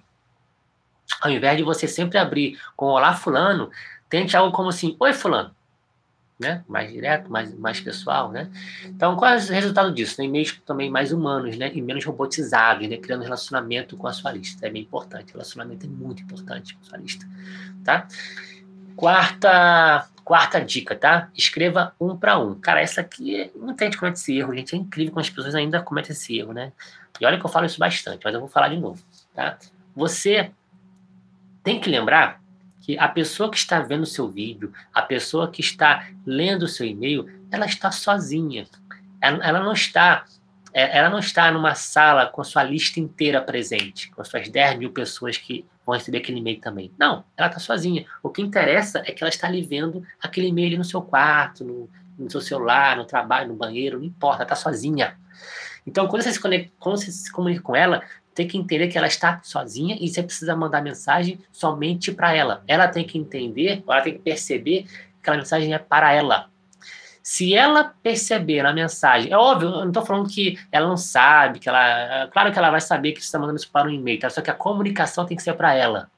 ao 1.20 1.30
invés 1.30 1.56
de 1.56 1.62
você 1.62 1.88
sempre 1.88 2.18
abrir 2.18 2.60
com 2.76 2.86
Olá 2.86 3.14
Fulano, 3.14 3.70
tente 4.08 4.36
algo 4.36 4.54
como 4.54 4.68
assim, 4.68 4.94
Oi 5.00 5.12
Fulano, 5.12 5.54
né? 6.42 6.64
Mais 6.68 6.92
direto, 6.92 7.30
mais, 7.30 7.54
mais 7.56 7.80
pessoal, 7.80 8.30
né? 8.30 8.50
Então, 8.84 9.16
qual 9.16 9.30
é 9.30 9.36
o 9.36 9.38
resultado 9.38 9.94
disso? 9.94 10.20
Né? 10.20 10.26
E-mails 10.26 10.60
também 10.66 10.90
mais 10.90 11.12
humanos, 11.12 11.56
né? 11.56 11.70
E 11.72 11.80
menos 11.80 12.04
robotizados, 12.04 12.86
né? 12.88 12.96
Criando 12.96 13.22
relacionamento 13.22 13.96
com 13.96 14.06
a 14.06 14.12
sua 14.12 14.32
lista. 14.32 14.66
É 14.66 14.70
bem 14.70 14.82
importante. 14.82 15.32
Relacionamento 15.32 15.86
é 15.86 15.88
muito 15.88 16.22
importante 16.22 16.74
com 16.74 16.80
a 16.82 16.84
sua 16.84 16.98
lista, 16.98 17.26
tá? 17.84 18.06
Quarta, 18.96 20.08
quarta 20.24 20.60
dica, 20.60 20.94
tá? 20.94 21.30
Escreva 21.34 21.94
um 21.98 22.16
para 22.16 22.38
um. 22.38 22.54
Cara, 22.56 22.80
essa 22.80 23.00
aqui, 23.00 23.50
muita 23.56 23.84
gente 23.84 23.96
comete 23.96 24.18
esse 24.18 24.36
erro, 24.36 24.54
gente. 24.54 24.74
É 24.74 24.78
incrível 24.78 25.12
como 25.12 25.20
as 25.20 25.30
pessoas 25.30 25.54
ainda 25.54 25.80
cometem 25.80 26.12
esse 26.12 26.36
erro, 26.36 26.52
né? 26.52 26.72
E 27.20 27.24
olha 27.24 27.38
que 27.38 27.46
eu 27.46 27.50
falo 27.50 27.66
isso 27.66 27.78
bastante, 27.78 28.20
mas 28.24 28.34
eu 28.34 28.40
vou 28.40 28.48
falar 28.48 28.68
de 28.68 28.76
novo, 28.76 29.02
tá? 29.34 29.56
Você 29.94 30.50
tem 31.62 31.78
que 31.80 31.88
lembrar 31.88 32.41
que 32.82 32.98
a 32.98 33.08
pessoa 33.08 33.50
que 33.50 33.56
está 33.56 33.80
vendo 33.80 34.02
o 34.02 34.06
seu 34.06 34.28
vídeo, 34.28 34.72
a 34.92 35.00
pessoa 35.00 35.50
que 35.50 35.60
está 35.60 36.08
lendo 36.26 36.64
o 36.64 36.68
seu 36.68 36.84
e-mail, 36.86 37.26
ela 37.50 37.64
está 37.64 37.90
sozinha. 37.90 38.66
Ela, 39.20 39.42
ela, 39.44 39.60
não 39.60 39.72
está 39.72 40.24
é, 40.74 40.98
ela 40.98 41.08
não 41.08 41.20
está 41.20 41.50
numa 41.52 41.74
sala 41.74 42.26
com 42.26 42.40
a 42.40 42.44
sua 42.44 42.64
lista 42.64 42.98
inteira 42.98 43.40
presente, 43.40 44.10
com 44.10 44.20
as 44.20 44.28
suas 44.28 44.48
10 44.48 44.78
mil 44.78 44.90
pessoas 44.90 45.38
que 45.38 45.64
vão 45.86 45.94
receber 45.94 46.18
aquele 46.18 46.40
e-mail 46.40 46.60
também. 46.60 46.90
Não, 46.98 47.24
ela 47.36 47.48
está 47.48 47.60
sozinha. 47.60 48.04
O 48.22 48.30
que 48.30 48.42
interessa 48.42 48.98
é 49.06 49.12
que 49.12 49.22
ela 49.22 49.30
está 49.30 49.46
ali 49.46 49.62
vendo 49.62 50.04
aquele 50.20 50.48
e-mail 50.48 50.76
no 50.76 50.84
seu 50.84 51.00
quarto, 51.02 51.64
no, 51.64 51.88
no 52.18 52.30
seu 52.30 52.40
celular, 52.40 52.96
no 52.96 53.04
trabalho, 53.04 53.48
no 53.48 53.54
banheiro, 53.54 53.98
não 53.98 54.06
importa, 54.06 54.38
ela 54.38 54.44
está 54.44 54.56
sozinha. 54.56 55.16
Então, 55.86 56.06
quando 56.06 56.22
você, 56.22 56.32
se 56.32 56.40
conecta, 56.40 56.72
quando 56.78 56.96
você 56.96 57.10
se 57.10 57.30
comunica 57.30 57.62
com 57.62 57.74
ela, 57.74 58.02
tem 58.34 58.48
que 58.48 58.56
entender 58.56 58.88
que 58.88 58.96
ela 58.96 59.06
está 59.06 59.40
sozinha 59.42 59.96
e 60.00 60.08
você 60.08 60.22
precisa 60.22 60.56
mandar 60.56 60.82
mensagem 60.82 61.38
somente 61.50 62.12
para 62.12 62.34
ela. 62.34 62.62
Ela 62.66 62.88
tem 62.88 63.04
que 63.04 63.18
entender, 63.18 63.82
ela 63.86 64.00
tem 64.00 64.14
que 64.14 64.20
perceber 64.20 64.84
que 64.84 65.20
aquela 65.20 65.36
mensagem 65.36 65.74
é 65.74 65.78
para 65.78 66.12
ela. 66.12 66.50
Se 67.22 67.54
ela 67.54 67.84
perceber 68.02 68.62
na 68.62 68.72
mensagem, 68.72 69.30
é 69.32 69.36
óbvio, 69.36 69.68
eu 69.68 69.80
não 69.80 69.88
estou 69.88 70.04
falando 70.04 70.28
que 70.28 70.58
ela 70.72 70.88
não 70.88 70.96
sabe, 70.96 71.60
que 71.60 71.68
ela. 71.68 72.28
Claro 72.32 72.50
que 72.50 72.58
ela 72.58 72.70
vai 72.70 72.80
saber 72.80 73.12
que 73.12 73.20
você 73.20 73.26
está 73.26 73.38
mandando 73.38 73.58
isso 73.58 73.70
para 73.70 73.86
um 73.86 73.90
e-mail, 73.90 74.18
tá? 74.18 74.28
só 74.28 74.40
que 74.40 74.50
a 74.50 74.54
comunicação 74.54 75.24
tem 75.24 75.36
que 75.36 75.42
ser 75.42 75.54
para 75.54 75.72
ela. 75.72 76.10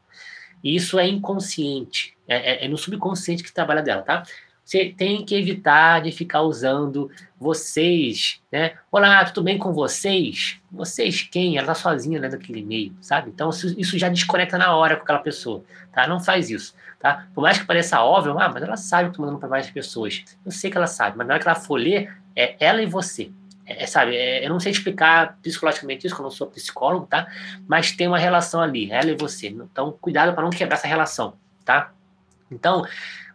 E 0.63 0.75
isso 0.75 0.99
é 0.99 1.07
inconsciente, 1.07 2.17
é, 2.27 2.65
é, 2.65 2.65
é 2.65 2.69
no 2.69 2.79
subconsciente 2.79 3.43
que 3.43 3.53
trabalha 3.53 3.83
dela, 3.83 4.01
tá? 4.01 4.23
Você 4.65 4.95
tem 4.97 5.23
que 5.23 5.35
evitar 5.35 6.01
de 6.01 6.11
ficar 6.11 6.41
usando 6.41 7.11
vocês, 7.39 8.41
né? 8.51 8.73
Olá, 8.91 9.23
tudo 9.27 9.45
bem 9.45 9.59
com 9.59 9.75
vocês? 9.75 10.59
Vocês 10.73 11.21
quem? 11.21 11.59
Ela 11.59 11.67
tá 11.67 11.75
sozinha 11.75 12.19
lendo 12.19 12.35
aquele 12.35 12.61
e-mail, 12.61 12.95
sabe? 12.99 13.29
Então 13.29 13.51
isso 13.51 13.99
já 13.99 14.09
desconecta 14.09 14.57
na 14.57 14.75
hora 14.75 14.97
com 14.97 15.03
aquela 15.03 15.19
pessoa, 15.19 15.63
tá? 15.93 16.07
Não 16.07 16.19
faz 16.19 16.49
isso, 16.49 16.75
tá? 16.99 17.27
Por 17.35 17.43
mais 17.43 17.59
que 17.59 17.67
pareça 17.67 18.01
óbvio, 18.01 18.39
ah, 18.39 18.49
mas 18.49 18.63
ela 18.63 18.79
sabe 18.79 19.05
que 19.05 19.09
eu 19.11 19.17
tô 19.17 19.23
mandando 19.23 19.39
para 19.39 19.51
várias 19.51 19.71
pessoas. 19.71 20.25
Eu 20.43 20.51
sei 20.51 20.71
que 20.71 20.79
ela 20.79 20.87
sabe, 20.87 21.19
mas 21.19 21.27
na 21.27 21.35
hora 21.35 21.43
que 21.43 21.49
ela 21.49 21.61
for 21.61 21.77
ler, 21.77 22.17
é 22.35 22.57
ela 22.59 22.81
e 22.81 22.87
você. 22.87 23.31
É, 23.67 23.85
é 23.85 23.87
sabe, 23.87 24.17
é, 24.17 24.47
eu 24.47 24.49
não 24.49 24.59
sei 24.59 24.73
explicar 24.73 25.37
psicologicamente 25.43 26.07
isso, 26.07 26.15
que 26.15 26.23
eu 26.23 26.25
não 26.25 26.31
sou 26.31 26.47
psicólogo, 26.47 27.07
tá? 27.07 27.27
Mas 27.69 27.93
tem 27.93 28.09
uma 28.09 28.19
relação 28.19 28.63
ali, 28.63 28.91
ela 28.91 29.11
e 29.11 29.15
você. 29.15 29.49
Então, 29.49 29.93
cuidado 30.01 30.33
para 30.33 30.43
não 30.43 30.51
quebrar 30.51 30.77
essa 30.77 30.89
relação, 30.89 31.35
tá? 31.67 31.93
Então, 32.51 32.87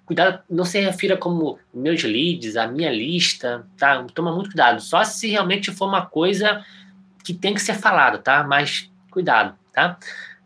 cuidado, 0.09 0.41
não 0.49 0.65
se 0.65 0.79
refira 0.79 1.15
como 1.15 1.59
meus 1.71 2.01
leads, 2.01 2.57
a 2.57 2.67
minha 2.67 2.91
lista, 2.91 3.63
tá? 3.77 4.03
Toma 4.11 4.33
muito 4.33 4.49
cuidado. 4.49 4.81
Só 4.81 5.03
se 5.03 5.27
realmente 5.27 5.71
for 5.71 5.87
uma 5.87 6.03
coisa 6.03 6.65
que 7.23 7.31
tem 7.31 7.53
que 7.53 7.61
ser 7.61 7.75
falado, 7.75 8.17
tá? 8.17 8.43
Mas 8.43 8.91
cuidado, 9.11 9.55
tá? 9.71 9.99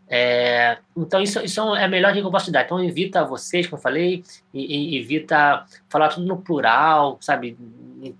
É, 0.06 0.76
então, 0.94 1.22
isso, 1.22 1.40
isso 1.40 1.74
é 1.76 1.84
a 1.84 1.88
melhor 1.88 2.10
dica 2.10 2.20
que 2.20 2.26
eu 2.26 2.30
posso 2.30 2.52
dar. 2.52 2.66
Então, 2.66 2.84
evita 2.84 3.24
vocês, 3.24 3.66
como 3.66 3.78
eu 3.78 3.82
falei, 3.82 4.22
e, 4.52 4.96
e, 4.96 4.98
evita 4.98 5.64
falar 5.88 6.08
tudo 6.10 6.26
no 6.26 6.42
plural, 6.42 7.16
sabe? 7.22 7.56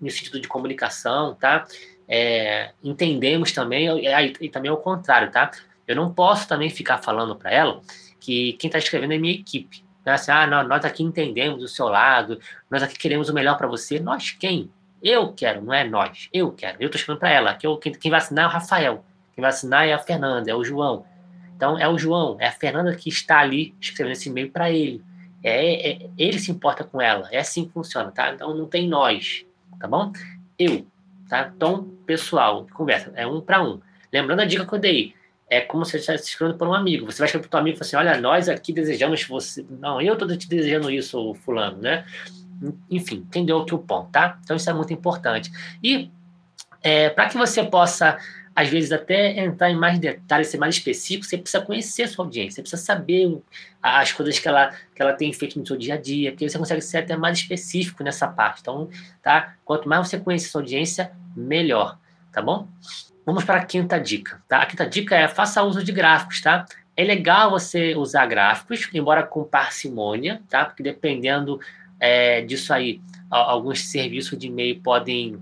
No 0.00 0.10
sentido 0.10 0.40
de 0.40 0.48
comunicação, 0.48 1.34
tá? 1.34 1.66
É, 2.08 2.70
entendemos 2.82 3.52
também, 3.52 3.86
e, 3.98 4.32
e 4.40 4.48
também 4.48 4.70
ao 4.70 4.78
contrário, 4.78 5.30
tá? 5.30 5.50
Eu 5.86 5.94
não 5.94 6.10
posso 6.10 6.48
também 6.48 6.70
ficar 6.70 7.02
falando 7.02 7.36
para 7.36 7.50
ela 7.50 7.82
que 8.18 8.54
quem 8.54 8.68
está 8.68 8.78
escrevendo 8.78 9.12
é 9.12 9.18
minha 9.18 9.34
equipe. 9.34 9.83
Né? 10.04 10.12
Assim, 10.12 10.30
ah, 10.30 10.46
não, 10.46 10.66
nós 10.66 10.84
aqui 10.84 11.02
entendemos 11.02 11.62
o 11.62 11.68
seu 11.68 11.86
lado, 11.86 12.38
nós 12.70 12.82
aqui 12.82 12.98
queremos 12.98 13.28
o 13.28 13.34
melhor 13.34 13.56
para 13.56 13.66
você. 13.66 13.98
Nós 13.98 14.30
quem? 14.32 14.70
Eu 15.02 15.32
quero, 15.32 15.62
não 15.62 15.74
é 15.74 15.84
nós. 15.84 16.28
Eu 16.32 16.50
quero. 16.52 16.76
Eu 16.80 16.86
estou 16.86 16.98
escrevendo 16.98 17.20
para 17.20 17.30
ela. 17.30 17.54
Que 17.54 17.66
eu, 17.66 17.76
quem, 17.76 17.92
quem 17.92 18.10
vai 18.10 18.18
assinar 18.18 18.44
é 18.44 18.48
o 18.48 18.50
Rafael. 18.50 19.04
Quem 19.34 19.42
vai 19.42 19.50
assinar 19.50 19.86
é 19.86 19.92
a 19.92 19.98
Fernanda, 19.98 20.50
é 20.50 20.54
o 20.54 20.64
João. 20.64 21.04
Então, 21.56 21.78
é 21.78 21.88
o 21.88 21.98
João, 21.98 22.36
é 22.40 22.48
a 22.48 22.52
Fernanda 22.52 22.94
que 22.94 23.08
está 23.08 23.38
ali 23.38 23.74
escrevendo 23.80 24.12
esse 24.12 24.28
e-mail 24.28 24.50
para 24.50 24.70
ele. 24.70 25.02
É, 25.42 25.90
é, 25.90 26.10
ele 26.16 26.38
se 26.38 26.50
importa 26.50 26.84
com 26.84 27.00
ela. 27.00 27.28
É 27.30 27.38
assim 27.38 27.66
que 27.66 27.72
funciona, 27.72 28.10
tá? 28.10 28.32
Então, 28.32 28.54
não 28.54 28.66
tem 28.66 28.88
nós, 28.88 29.44
tá 29.78 29.86
bom? 29.86 30.12
Eu, 30.58 30.86
tá? 31.28 31.52
Tom 31.58 31.84
pessoal, 32.06 32.66
conversa. 32.72 33.12
É 33.14 33.26
um 33.26 33.40
para 33.40 33.62
um. 33.62 33.80
Lembrando 34.12 34.40
a 34.40 34.44
dica 34.44 34.66
que 34.66 34.74
eu 34.74 34.78
dei 34.78 35.14
é 35.54 35.60
como 35.60 35.84
se 35.84 35.92
você 35.92 35.98
estivesse 35.98 36.28
escrevendo 36.28 36.58
para 36.58 36.68
um 36.68 36.74
amigo. 36.74 37.06
Você 37.06 37.18
vai 37.18 37.26
escrever 37.26 37.48
para 37.48 37.56
o 37.56 37.60
amigo 37.60 37.78
e 37.78 37.80
assim: 37.80 37.96
olha, 37.96 38.20
nós 38.20 38.48
aqui 38.48 38.72
desejamos 38.72 39.24
você. 39.24 39.64
Não, 39.70 40.00
eu 40.00 40.14
estou 40.14 40.36
te 40.36 40.48
desejando 40.48 40.90
isso, 40.90 41.34
Fulano, 41.44 41.80
né? 41.80 42.04
Enfim, 42.90 43.16
entendeu 43.16 43.58
aqui 43.58 43.74
o 43.74 43.78
ponto, 43.78 44.10
tá? 44.10 44.38
Então 44.42 44.56
isso 44.56 44.68
é 44.68 44.72
muito 44.72 44.92
importante. 44.92 45.50
E 45.82 46.10
é, 46.82 47.08
para 47.08 47.28
que 47.28 47.36
você 47.36 47.62
possa, 47.62 48.18
às 48.54 48.68
vezes, 48.68 48.92
até 48.92 49.38
entrar 49.44 49.70
em 49.70 49.76
mais 49.76 49.98
detalhes, 49.98 50.48
ser 50.48 50.58
mais 50.58 50.76
específico, 50.76 51.24
você 51.24 51.38
precisa 51.38 51.64
conhecer 51.64 52.02
a 52.04 52.08
sua 52.08 52.24
audiência, 52.24 52.56
você 52.56 52.62
precisa 52.62 52.82
saber 52.82 53.40
as 53.82 54.12
coisas 54.12 54.38
que 54.38 54.48
ela, 54.48 54.70
que 54.94 55.00
ela 55.00 55.12
tem 55.12 55.32
feito 55.32 55.58
no 55.58 55.66
seu 55.66 55.76
dia 55.76 55.94
a 55.94 56.00
dia, 56.00 56.30
porque 56.30 56.48
você 56.48 56.58
consegue 56.58 56.80
ser 56.80 56.98
até 56.98 57.16
mais 57.16 57.38
específico 57.38 58.02
nessa 58.02 58.28
parte. 58.28 58.60
Então, 58.60 58.88
tá? 59.22 59.54
Quanto 59.64 59.88
mais 59.88 60.08
você 60.08 60.18
conhece 60.18 60.46
a 60.46 60.50
sua 60.50 60.60
audiência, 60.60 61.12
melhor, 61.36 61.98
tá 62.32 62.42
bom? 62.42 62.68
Vamos 63.24 63.44
para 63.44 63.58
a 63.58 63.64
quinta 63.64 63.98
dica, 63.98 64.42
tá? 64.48 64.58
A 64.58 64.66
quinta 64.66 64.86
dica 64.86 65.16
é 65.16 65.26
faça 65.28 65.62
uso 65.62 65.82
de 65.82 65.92
gráficos, 65.92 66.40
tá? 66.40 66.66
É 66.96 67.02
legal 67.02 67.50
você 67.50 67.94
usar 67.94 68.26
gráficos, 68.26 68.88
embora 68.92 69.22
com 69.22 69.44
parcimônia, 69.44 70.42
tá? 70.48 70.64
Porque 70.64 70.82
dependendo 70.82 71.58
é, 71.98 72.42
disso 72.42 72.72
aí, 72.72 73.00
alguns 73.30 73.80
serviços 73.80 74.38
de 74.38 74.46
e-mail 74.48 74.80
podem 74.80 75.38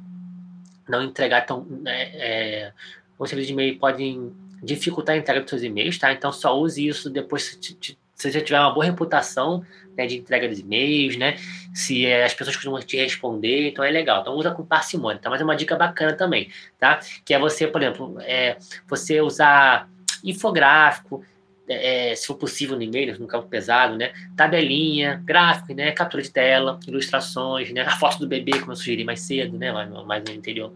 não 0.88 1.02
entregar 1.02 1.42
tão... 1.42 1.64
Né, 1.64 2.02
é, 2.14 2.72
os 3.18 3.28
serviços 3.28 3.48
de 3.48 3.52
e-mail 3.52 3.78
podem 3.78 4.32
dificultar 4.62 5.14
a 5.14 5.18
entrega 5.18 5.40
dos 5.40 5.50
seus 5.50 5.62
e-mails, 5.62 5.98
tá? 5.98 6.12
Então 6.12 6.32
só 6.32 6.56
use 6.58 6.86
isso 6.86 7.10
depois 7.10 7.58
se, 7.60 7.98
se 8.14 8.30
você 8.30 8.40
tiver 8.40 8.60
uma 8.60 8.72
boa 8.72 8.84
reputação 8.84 9.64
né, 9.96 10.06
de 10.06 10.18
entrega 10.18 10.48
dos 10.48 10.58
e-mails, 10.58 11.16
né? 11.16 11.36
Se 11.74 12.06
é, 12.06 12.24
as 12.24 12.34
pessoas 12.34 12.56
costumam 12.56 12.80
te 12.80 12.96
responder, 12.96 13.68
então 13.68 13.84
é 13.84 13.90
legal. 13.90 14.20
Então 14.20 14.34
usa 14.34 14.50
com 14.50 14.64
parcimônia, 14.64 15.20
tá? 15.20 15.30
Mas 15.30 15.40
é 15.40 15.44
uma 15.44 15.56
dica 15.56 15.76
bacana 15.76 16.14
também, 16.14 16.50
tá? 16.78 17.00
Que 17.24 17.34
é 17.34 17.38
você, 17.38 17.66
por 17.66 17.82
exemplo, 17.82 18.16
é, 18.20 18.56
você 18.88 19.20
usar 19.20 19.88
infográfico, 20.24 21.24
é, 21.68 22.14
se 22.14 22.26
for 22.26 22.34
possível 22.34 22.76
no 22.76 22.82
e-mail, 22.82 23.18
no 23.18 23.26
campo 23.26 23.48
pesado, 23.48 23.96
né? 23.96 24.12
Tabelinha, 24.36 25.22
gráfico, 25.24 25.74
né? 25.74 25.92
Captura 25.92 26.22
de 26.22 26.30
tela, 26.30 26.78
ilustrações, 26.86 27.72
né? 27.72 27.82
A 27.82 27.96
foto 27.96 28.18
do 28.18 28.28
bebê, 28.28 28.58
como 28.58 28.72
eu 28.72 28.76
sugeri 28.76 29.04
mais 29.04 29.20
cedo, 29.20 29.56
né? 29.58 29.72
Mais, 29.72 29.90
mais 30.04 30.24
no 30.24 30.32
interior 30.32 30.72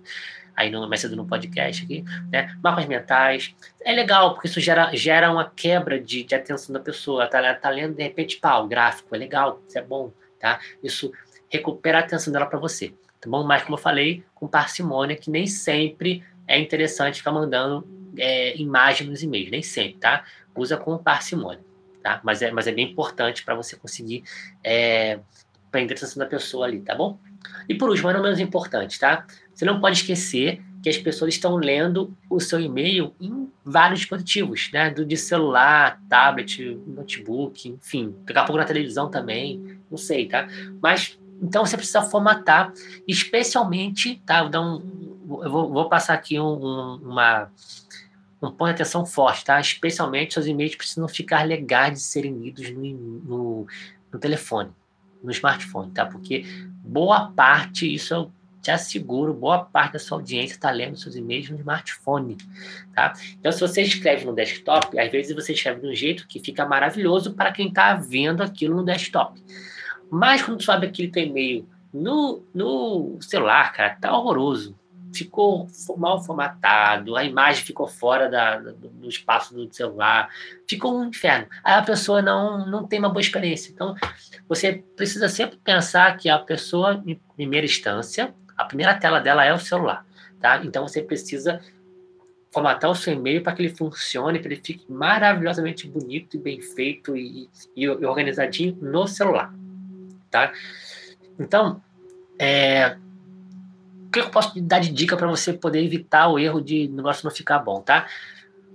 aí 0.56 0.70
no, 0.70 0.88
mais 0.88 1.02
cedo 1.02 1.14
no 1.14 1.26
podcast 1.26 1.84
aqui, 1.84 2.02
né? 2.32 2.56
Mapas 2.62 2.86
mentais. 2.86 3.54
É 3.84 3.92
legal, 3.92 4.32
porque 4.32 4.48
isso 4.48 4.60
gera, 4.60 4.90
gera 4.94 5.30
uma 5.30 5.50
quebra 5.50 6.00
de, 6.00 6.24
de 6.24 6.34
atenção 6.34 6.72
da 6.72 6.80
pessoa. 6.80 7.22
Ela 7.22 7.30
tá, 7.30 7.54
tá 7.54 7.70
lendo, 7.70 7.94
de 7.94 8.02
repente, 8.02 8.40
o 8.42 8.66
gráfico 8.66 9.14
é 9.14 9.18
legal, 9.18 9.60
isso 9.68 9.78
é 9.78 9.82
bom, 9.82 10.10
tá? 10.40 10.58
Isso 10.82 11.12
recupera 11.48 11.98
a 11.98 12.00
atenção 12.00 12.32
dela 12.32 12.46
para 12.46 12.58
você, 12.58 12.94
tá 13.20 13.28
bom? 13.28 13.44
Mas, 13.44 13.62
como 13.62 13.76
eu 13.76 13.80
falei, 13.80 14.24
com 14.34 14.48
parcimônia, 14.48 15.14
que 15.14 15.30
nem 15.30 15.46
sempre 15.46 16.24
é 16.48 16.58
interessante 16.58 17.18
ficar 17.18 17.32
mandando 17.32 17.86
é, 18.16 18.56
imagem 18.56 19.08
nos 19.08 19.22
e-mails, 19.22 19.50
nem 19.50 19.62
sempre, 19.62 19.98
tá? 19.98 20.24
Usa 20.56 20.76
com 20.76 20.96
parcimônia, 20.96 21.62
tá? 22.02 22.20
Mas 22.24 22.40
é, 22.40 22.50
mas 22.50 22.66
é 22.66 22.72
bem 22.72 22.90
importante 22.90 23.44
para 23.44 23.54
você 23.54 23.76
conseguir 23.76 24.24
é, 24.64 25.20
prender 25.70 25.96
a 25.96 25.98
atenção 25.98 26.18
da 26.18 26.26
pessoa 26.26 26.66
ali, 26.66 26.80
tá 26.80 26.94
bom? 26.94 27.18
E 27.68 27.74
por 27.74 27.88
último, 27.88 28.06
mas 28.06 28.16
não 28.16 28.22
menos 28.22 28.40
importante, 28.40 28.98
tá? 28.98 29.26
Você 29.54 29.64
não 29.64 29.80
pode 29.80 29.96
esquecer 29.96 30.62
que 30.82 30.88
as 30.88 30.98
pessoas 30.98 31.34
estão 31.34 31.56
lendo 31.56 32.16
o 32.30 32.38
seu 32.38 32.60
e-mail 32.60 33.12
em 33.20 33.50
vários 33.64 34.00
dispositivos, 34.00 34.70
né? 34.72 34.90
Do 34.90 35.04
de 35.04 35.16
celular, 35.16 36.00
tablet, 36.08 36.78
notebook, 36.86 37.68
enfim, 37.68 38.14
daqui 38.24 38.38
a 38.38 38.44
pouco 38.44 38.58
na 38.58 38.64
televisão 38.64 39.10
também, 39.10 39.80
não 39.90 39.98
sei, 39.98 40.26
tá? 40.26 40.46
Mas 40.80 41.18
então 41.42 41.64
você 41.64 41.76
precisa 41.76 42.02
formatar, 42.02 42.72
especialmente, 43.06 44.22
tá? 44.24 44.44
Então, 44.44 44.82
eu 45.42 45.50
vou, 45.50 45.72
vou 45.72 45.88
passar 45.88 46.14
aqui 46.14 46.38
um, 46.38 46.44
um, 46.44 46.94
uma, 47.10 47.50
um 48.40 48.50
ponto 48.50 48.66
de 48.66 48.74
atenção 48.74 49.04
forte, 49.04 49.44
tá? 49.44 49.60
Especialmente 49.60 50.34
seus 50.34 50.46
e-mails 50.46 50.76
precisam 50.76 51.08
ficar 51.08 51.46
legais 51.46 51.94
de 51.94 52.00
serem 52.00 52.32
lidos 52.38 52.70
no, 52.70 52.82
no, 52.82 53.66
no 54.12 54.18
telefone, 54.18 54.70
no 55.22 55.30
smartphone, 55.30 55.90
tá? 55.90 56.06
Porque 56.06 56.44
boa 56.86 57.32
parte, 57.32 57.92
isso 57.92 58.14
eu 58.14 58.32
te 58.62 58.70
asseguro, 58.70 59.32
boa 59.32 59.64
parte 59.64 59.92
da 59.92 59.98
sua 59.98 60.18
audiência 60.18 60.54
está 60.54 60.70
lendo 60.70 60.96
seus 60.96 61.14
e-mails 61.14 61.50
no 61.50 61.58
smartphone, 61.58 62.36
tá? 62.94 63.12
Então, 63.38 63.52
se 63.52 63.60
você 63.60 63.82
escreve 63.82 64.24
no 64.24 64.34
desktop, 64.34 64.98
às 64.98 65.10
vezes 65.10 65.34
você 65.34 65.52
escreve 65.52 65.80
de 65.80 65.86
um 65.86 65.94
jeito 65.94 66.26
que 66.26 66.40
fica 66.40 66.66
maravilhoso 66.66 67.34
para 67.34 67.52
quem 67.52 67.68
está 67.68 67.94
vendo 67.94 68.42
aquilo 68.42 68.76
no 68.76 68.84
desktop. 68.84 69.40
Mas 70.10 70.42
quando 70.42 70.58
tu 70.58 70.64
sabe 70.64 70.86
aquele 70.86 71.08
teu 71.08 71.22
e-mail 71.22 71.68
no, 71.92 72.42
no 72.52 73.18
celular, 73.20 73.72
cara, 73.72 73.96
tá 74.00 74.16
horroroso. 74.16 74.76
Ficou 75.14 75.68
mal 75.96 76.22
formatado, 76.22 77.16
a 77.16 77.24
imagem 77.24 77.64
ficou 77.64 77.86
fora 77.86 78.28
da, 78.28 78.58
do, 78.58 79.08
espaço 79.08 79.54
do 79.54 79.72
celular, 79.72 80.28
ficou 80.68 80.98
um 80.98 81.06
inferno. 81.06 81.46
Aí 81.64 81.74
a 81.74 81.82
pessoa 81.82 82.20
não, 82.20 82.66
não 82.66 82.86
tem 82.86 82.98
uma 82.98 83.08
boa 83.08 83.20
experiência. 83.20 83.70
Então, 83.72 83.94
você 84.48 84.84
precisa 84.96 85.28
sempre 85.28 85.58
pensar 85.58 86.16
que 86.16 86.28
a 86.28 86.38
pessoa, 86.38 87.02
em 87.06 87.20
primeira 87.34 87.64
instância, 87.64 88.34
a 88.56 88.64
primeira 88.64 88.94
tela 88.94 89.20
dela 89.20 89.44
é 89.44 89.52
o 89.52 89.58
celular, 89.58 90.04
tá? 90.40 90.64
Então, 90.64 90.86
você 90.86 91.02
precisa 91.02 91.60
formatar 92.52 92.90
o 92.90 92.94
seu 92.94 93.12
e-mail 93.12 93.42
para 93.42 93.52
que 93.52 93.62
ele 93.62 93.74
funcione, 93.74 94.38
para 94.38 94.50
ele 94.50 94.62
fique 94.64 94.90
maravilhosamente 94.90 95.86
bonito 95.86 96.36
e 96.36 96.40
bem 96.40 96.60
feito 96.60 97.16
e, 97.16 97.50
e 97.76 97.88
organizadinho 97.88 98.76
no 98.80 99.06
celular, 99.06 99.52
tá? 100.30 100.52
Então, 101.38 101.82
é, 102.38 102.96
que 104.22 104.28
eu 104.28 104.30
posso 104.30 104.60
dar 104.60 104.78
de 104.78 104.90
dica 104.90 105.16
para 105.16 105.26
você 105.26 105.52
poder 105.52 105.82
evitar 105.82 106.28
o 106.28 106.38
erro 106.38 106.60
de 106.60 106.88
negócio 106.88 107.24
não 107.24 107.30
ficar 107.30 107.58
bom, 107.58 107.80
tá? 107.80 108.06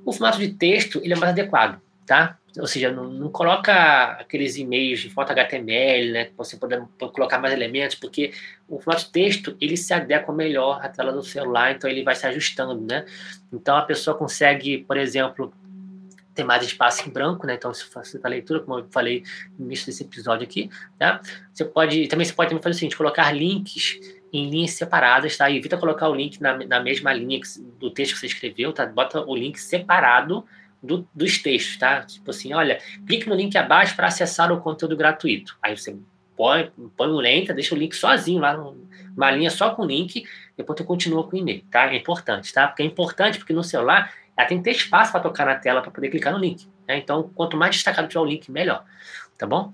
O 0.05 0.11
formato 0.11 0.39
de 0.39 0.49
texto 0.49 0.99
ele 1.03 1.13
é 1.13 1.15
mais 1.15 1.31
adequado, 1.31 1.79
tá? 2.05 2.37
Ou 2.59 2.67
seja, 2.67 2.91
não, 2.91 3.07
não 3.07 3.29
coloca 3.29 4.11
aqueles 4.19 4.57
e-mails 4.57 4.99
de 4.99 5.09
foto 5.09 5.31
HTML, 5.31 6.11
né? 6.11 6.29
Você 6.37 6.57
pode, 6.57 6.81
colocar 7.13 7.39
mais 7.39 7.53
elementos, 7.53 7.95
porque 7.95 8.33
o 8.67 8.79
formato 8.79 9.05
de 9.05 9.11
texto 9.11 9.55
ele 9.61 9.77
se 9.77 9.93
adequa 9.93 10.33
melhor 10.33 10.83
à 10.83 10.89
tela 10.89 11.13
do 11.13 11.23
celular, 11.23 11.71
então 11.71 11.89
ele 11.89 12.03
vai 12.03 12.15
se 12.15 12.25
ajustando, 12.27 12.81
né? 12.81 13.05
Então 13.53 13.77
a 13.77 13.83
pessoa 13.83 14.17
consegue, 14.17 14.79
por 14.79 14.97
exemplo, 14.97 15.53
ter 16.33 16.43
mais 16.43 16.63
espaço 16.63 17.07
em 17.07 17.11
branco, 17.11 17.45
né? 17.45 17.55
Então, 17.55 17.73
se 17.73 17.85
facilita 17.85 18.27
a 18.27 18.31
leitura, 18.31 18.59
como 18.59 18.79
eu 18.79 18.87
falei 18.89 19.23
no 19.57 19.65
início 19.65 19.85
desse 19.85 20.03
episódio 20.03 20.43
aqui, 20.43 20.69
tá? 20.97 21.21
Você 21.53 21.65
pode, 21.65 22.07
também 22.07 22.25
você 22.25 22.33
pode 22.33 22.49
também 22.49 22.63
fazer 22.63 22.75
o 22.75 22.79
seguinte, 22.79 22.97
colocar 22.97 23.31
links 23.31 23.99
em 24.31 24.49
linhas 24.49 24.71
separadas, 24.71 25.35
tá? 25.35 25.51
Evita 25.51 25.77
colocar 25.77 26.07
o 26.07 26.15
link 26.15 26.39
na, 26.41 26.57
na 26.57 26.79
mesma 26.79 27.11
linha 27.13 27.39
que, 27.39 27.47
do 27.79 27.91
texto 27.91 28.13
que 28.13 28.19
você 28.19 28.27
escreveu, 28.27 28.71
tá? 28.71 28.85
Bota 28.85 29.25
o 29.25 29.35
link 29.35 29.57
separado 29.57 30.45
do, 30.81 31.07
dos 31.13 31.37
textos, 31.39 31.77
tá? 31.77 32.01
Tipo 32.01 32.31
assim, 32.31 32.53
olha, 32.53 32.79
clique 33.05 33.27
no 33.27 33.35
link 33.35 33.55
abaixo 33.57 33.95
para 33.95 34.07
acessar 34.07 34.51
o 34.51 34.61
conteúdo 34.61 34.95
gratuito. 34.95 35.57
Aí 35.61 35.77
você 35.77 35.97
põe, 36.35 36.71
põe 36.97 37.07
um 37.09 37.21
link, 37.21 37.51
deixa 37.53 37.75
o 37.75 37.77
link 37.77 37.95
sozinho 37.95 38.39
lá, 38.39 38.55
numa 38.55 39.31
linha 39.31 39.49
só 39.49 39.75
com 39.75 39.83
o 39.83 39.85
link, 39.85 40.23
depois 40.57 40.79
você 40.79 40.85
continua 40.85 41.23
com 41.23 41.35
o 41.35 41.39
e-mail, 41.39 41.63
tá? 41.69 41.93
É 41.93 41.97
importante, 41.97 42.51
tá? 42.53 42.67
Porque 42.67 42.83
é 42.83 42.85
importante 42.85 43.37
porque 43.37 43.53
no 43.53 43.63
celular 43.63 44.13
ela 44.35 44.47
tem 44.47 44.57
que 44.57 44.63
ter 44.63 44.71
espaço 44.71 45.11
para 45.11 45.21
tocar 45.21 45.45
na 45.45 45.55
tela 45.55 45.81
para 45.81 45.91
poder 45.91 46.09
clicar 46.09 46.33
no 46.33 46.39
link. 46.39 46.67
Né? 46.87 46.97
Então, 46.97 47.29
quanto 47.35 47.57
mais 47.57 47.75
destacado 47.75 48.07
tiver 48.07 48.21
o 48.21 48.25
link, 48.25 48.49
melhor. 48.51 48.83
Tá 49.37 49.45
bom? 49.45 49.71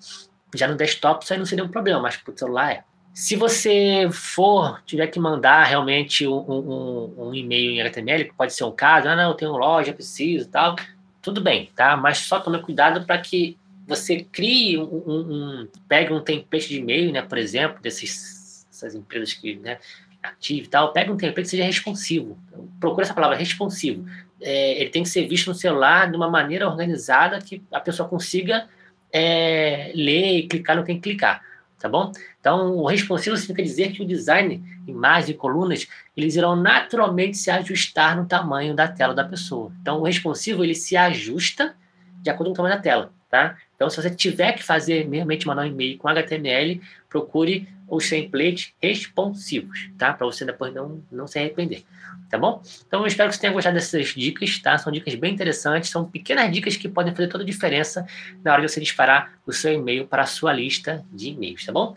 Já 0.55 0.67
no 0.67 0.75
desktop 0.75 1.23
isso 1.23 1.33
aí 1.33 1.39
não 1.39 1.45
seria 1.45 1.63
um 1.63 1.69
problema, 1.69 2.01
mas 2.01 2.17
para 2.17 2.33
o 2.33 2.37
celular 2.37 2.71
é. 2.71 2.83
Se 3.17 3.35
você 3.35 4.07
for, 4.11 4.79
tiver 4.85 5.07
que 5.07 5.19
mandar 5.19 5.63
realmente 5.63 6.27
um, 6.27 6.37
um, 6.37 7.13
um, 7.17 7.33
e-mail 7.33 7.71
em 7.71 7.81
HTML, 7.81 8.25
que 8.25 8.33
pode 8.35 8.53
ser 8.53 8.63
um 8.63 8.71
caso, 8.71 9.09
ah, 9.09 9.15
não, 9.15 9.31
eu 9.31 9.33
tenho 9.33 9.57
loja, 9.57 9.91
preciso 9.91 10.47
tal, 10.47 10.75
tudo 11.19 11.41
bem, 11.41 11.71
tá? 11.75 11.97
Mas 11.97 12.19
só 12.19 12.39
tome 12.39 12.61
cuidado 12.61 13.03
para 13.07 13.17
que 13.17 13.57
você 13.87 14.23
crie 14.23 14.77
um, 14.77 14.83
um, 14.83 15.67
pegue 15.89 16.13
um 16.13 16.21
template 16.21 16.69
de 16.69 16.77
e-mail, 16.77 17.11
né, 17.11 17.23
por 17.23 17.39
exemplo, 17.39 17.81
desses, 17.81 18.67
dessas 18.69 18.93
empresas 18.93 19.33
que, 19.33 19.55
né, 19.55 19.79
Active 20.21 20.67
e 20.67 20.69
tal, 20.69 20.93
pegue 20.93 21.09
um 21.09 21.17
template 21.17 21.45
que 21.45 21.49
seja 21.49 21.63
responsivo. 21.63 22.37
Procure 22.79 23.03
essa 23.03 23.15
palavra, 23.15 23.35
responsivo 23.35 24.05
é, 24.39 24.79
ele 24.79 24.89
tem 24.91 25.01
que 25.01 25.09
ser 25.09 25.27
visto 25.27 25.47
no 25.47 25.55
celular 25.55 26.09
de 26.09 26.15
uma 26.15 26.29
maneira 26.29 26.67
organizada 26.69 27.39
que 27.39 27.63
a 27.71 27.79
pessoa 27.79 28.07
consiga 28.07 28.67
é, 29.11 29.91
ler 29.95 30.37
e 30.37 30.47
clicar 30.47 30.75
no 30.75 30.83
que 30.83 30.87
tem 30.87 31.01
que 31.01 31.09
clicar, 31.09 31.41
tá 31.79 31.87
bom? 31.87 32.11
Então, 32.39 32.77
o 32.77 32.87
responsivo 32.87 33.35
significa 33.37 33.63
dizer 33.63 33.91
que 33.91 34.01
o 34.01 34.07
design, 34.07 34.63
imagens 34.87 35.29
e 35.29 35.33
colunas, 35.33 35.87
eles 36.15 36.35
irão 36.35 36.55
naturalmente 36.55 37.37
se 37.37 37.51
ajustar 37.51 38.15
no 38.15 38.25
tamanho 38.25 38.75
da 38.75 38.87
tela 38.87 39.13
da 39.13 39.23
pessoa. 39.23 39.71
Então, 39.81 39.99
o 39.99 40.03
responsivo, 40.03 40.63
ele 40.63 40.75
se 40.75 40.97
ajusta 40.97 41.75
de 42.21 42.29
acordo 42.29 42.49
com 42.49 42.53
o 42.53 42.55
tamanho 42.57 42.75
da 42.75 42.81
tela, 42.81 43.13
tá? 43.29 43.57
Então, 43.75 43.89
se 43.89 44.01
você 44.01 44.09
tiver 44.09 44.53
que 44.53 44.63
fazer, 44.63 45.07
realmente 45.09 45.45
mandar 45.45 45.63
um 45.63 45.67
e-mail 45.67 45.97
com 45.97 46.07
HTML, 46.07 46.81
procure 47.09 47.67
os 47.87 48.09
templates 48.09 48.73
responsivos, 48.81 49.89
tá? 49.97 50.11
Para 50.13 50.25
você 50.25 50.43
depois 50.43 50.73
não, 50.73 51.01
não 51.11 51.25
se 51.25 51.39
arrepender, 51.39 51.83
tá 52.29 52.37
bom? 52.37 52.61
Então 52.85 53.01
eu 53.01 53.07
espero 53.07 53.29
que 53.29 53.35
você 53.35 53.41
tenha 53.41 53.53
gostado 53.53 53.75
dessas 53.75 54.07
dicas, 54.07 54.59
tá? 54.59 54.77
São 54.77 54.91
dicas 54.91 55.15
bem 55.15 55.33
interessantes, 55.33 55.89
são 55.89 56.03
pequenas 56.03 56.51
dicas 56.51 56.75
que 56.75 56.89
podem 56.89 57.15
fazer 57.15 57.29
toda 57.29 57.43
a 57.43 57.47
diferença 57.47 58.05
na 58.43 58.51
hora 58.51 58.61
de 58.61 58.69
você 58.69 58.81
disparar 58.81 59.31
o 59.45 59.53
seu 59.53 59.73
e-mail 59.73 60.05
para 60.05 60.23
a 60.23 60.25
sua 60.25 60.51
lista 60.51 61.05
de 61.13 61.29
e-mails, 61.29 61.65
tá 61.65 61.71
bom? 61.71 61.95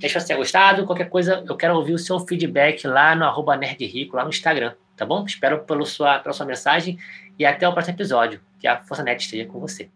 Que 0.00 0.08
você 0.08 0.26
tenha 0.26 0.38
gostado. 0.38 0.84
Qualquer 0.84 1.08
coisa, 1.08 1.44
eu 1.46 1.56
quero 1.56 1.76
ouvir 1.76 1.92
o 1.92 1.98
seu 1.98 2.18
feedback 2.18 2.84
lá 2.86 3.14
no 3.14 3.24
arroba 3.24 3.56
nerdrico, 3.56 4.16
lá 4.16 4.24
no 4.24 4.30
Instagram, 4.30 4.74
tá 4.96 5.06
bom? 5.06 5.24
Espero 5.24 5.60
pela 5.60 5.84
sua, 5.84 6.18
pela 6.18 6.32
sua 6.32 6.46
mensagem 6.46 6.98
e 7.38 7.46
até 7.46 7.68
o 7.68 7.72
próximo 7.72 7.94
episódio. 7.94 8.40
Que 8.58 8.66
a 8.66 8.78
Força 8.78 9.04
Net 9.04 9.22
esteja 9.22 9.46
com 9.46 9.60
você. 9.60 9.88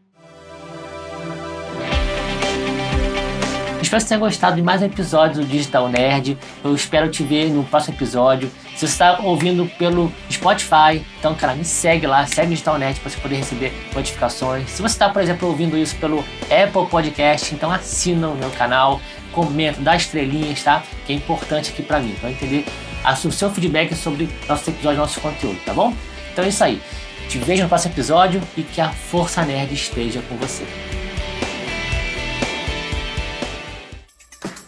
Espero 3.92 4.00
que 4.00 4.08
você 4.08 4.08
tenha 4.08 4.20
gostado 4.20 4.56
de 4.56 4.62
mais 4.62 4.80
um 4.80 4.86
episódio 4.86 5.42
do 5.42 5.46
Digital 5.46 5.86
Nerd. 5.86 6.38
Eu 6.64 6.74
espero 6.74 7.10
te 7.10 7.22
ver 7.22 7.50
no 7.50 7.62
próximo 7.62 7.94
episódio. 7.94 8.50
Se 8.74 8.78
você 8.78 8.86
está 8.86 9.20
ouvindo 9.20 9.66
pelo 9.76 10.10
Spotify, 10.30 11.04
então, 11.18 11.34
cara, 11.34 11.54
me 11.54 11.62
segue 11.62 12.06
lá, 12.06 12.26
segue 12.26 12.46
o 12.46 12.50
Digital 12.52 12.78
Nerd 12.78 13.00
para 13.00 13.10
você 13.10 13.20
poder 13.20 13.36
receber 13.36 13.70
notificações. 13.94 14.70
Se 14.70 14.80
você 14.80 14.94
está, 14.94 15.10
por 15.10 15.20
exemplo, 15.20 15.46
ouvindo 15.46 15.76
isso 15.76 15.94
pelo 15.96 16.24
Apple 16.44 16.86
Podcast, 16.90 17.54
então 17.54 17.70
assina 17.70 18.28
o 18.28 18.34
meu 18.34 18.48
canal, 18.52 18.98
comenta, 19.30 19.78
dá 19.82 19.94
estrelinhas, 19.94 20.62
tá? 20.62 20.82
Que 21.06 21.12
é 21.12 21.16
importante 21.16 21.70
aqui 21.70 21.82
para 21.82 22.00
mim, 22.00 22.14
para 22.18 22.30
entender 22.30 22.64
o 23.06 23.30
seu 23.30 23.50
feedback 23.50 23.94
sobre 23.94 24.26
nossos 24.48 24.68
episódios, 24.68 25.00
nosso 25.00 25.20
conteúdo, 25.20 25.58
tá 25.66 25.74
bom? 25.74 25.92
Então 26.32 26.42
é 26.42 26.48
isso 26.48 26.64
aí. 26.64 26.80
Te 27.28 27.36
vejo 27.36 27.64
no 27.64 27.68
próximo 27.68 27.92
episódio 27.92 28.40
e 28.56 28.62
que 28.62 28.80
a 28.80 28.88
Força 28.88 29.44
Nerd 29.44 29.74
esteja 29.74 30.22
com 30.30 30.36
você. 30.36 30.64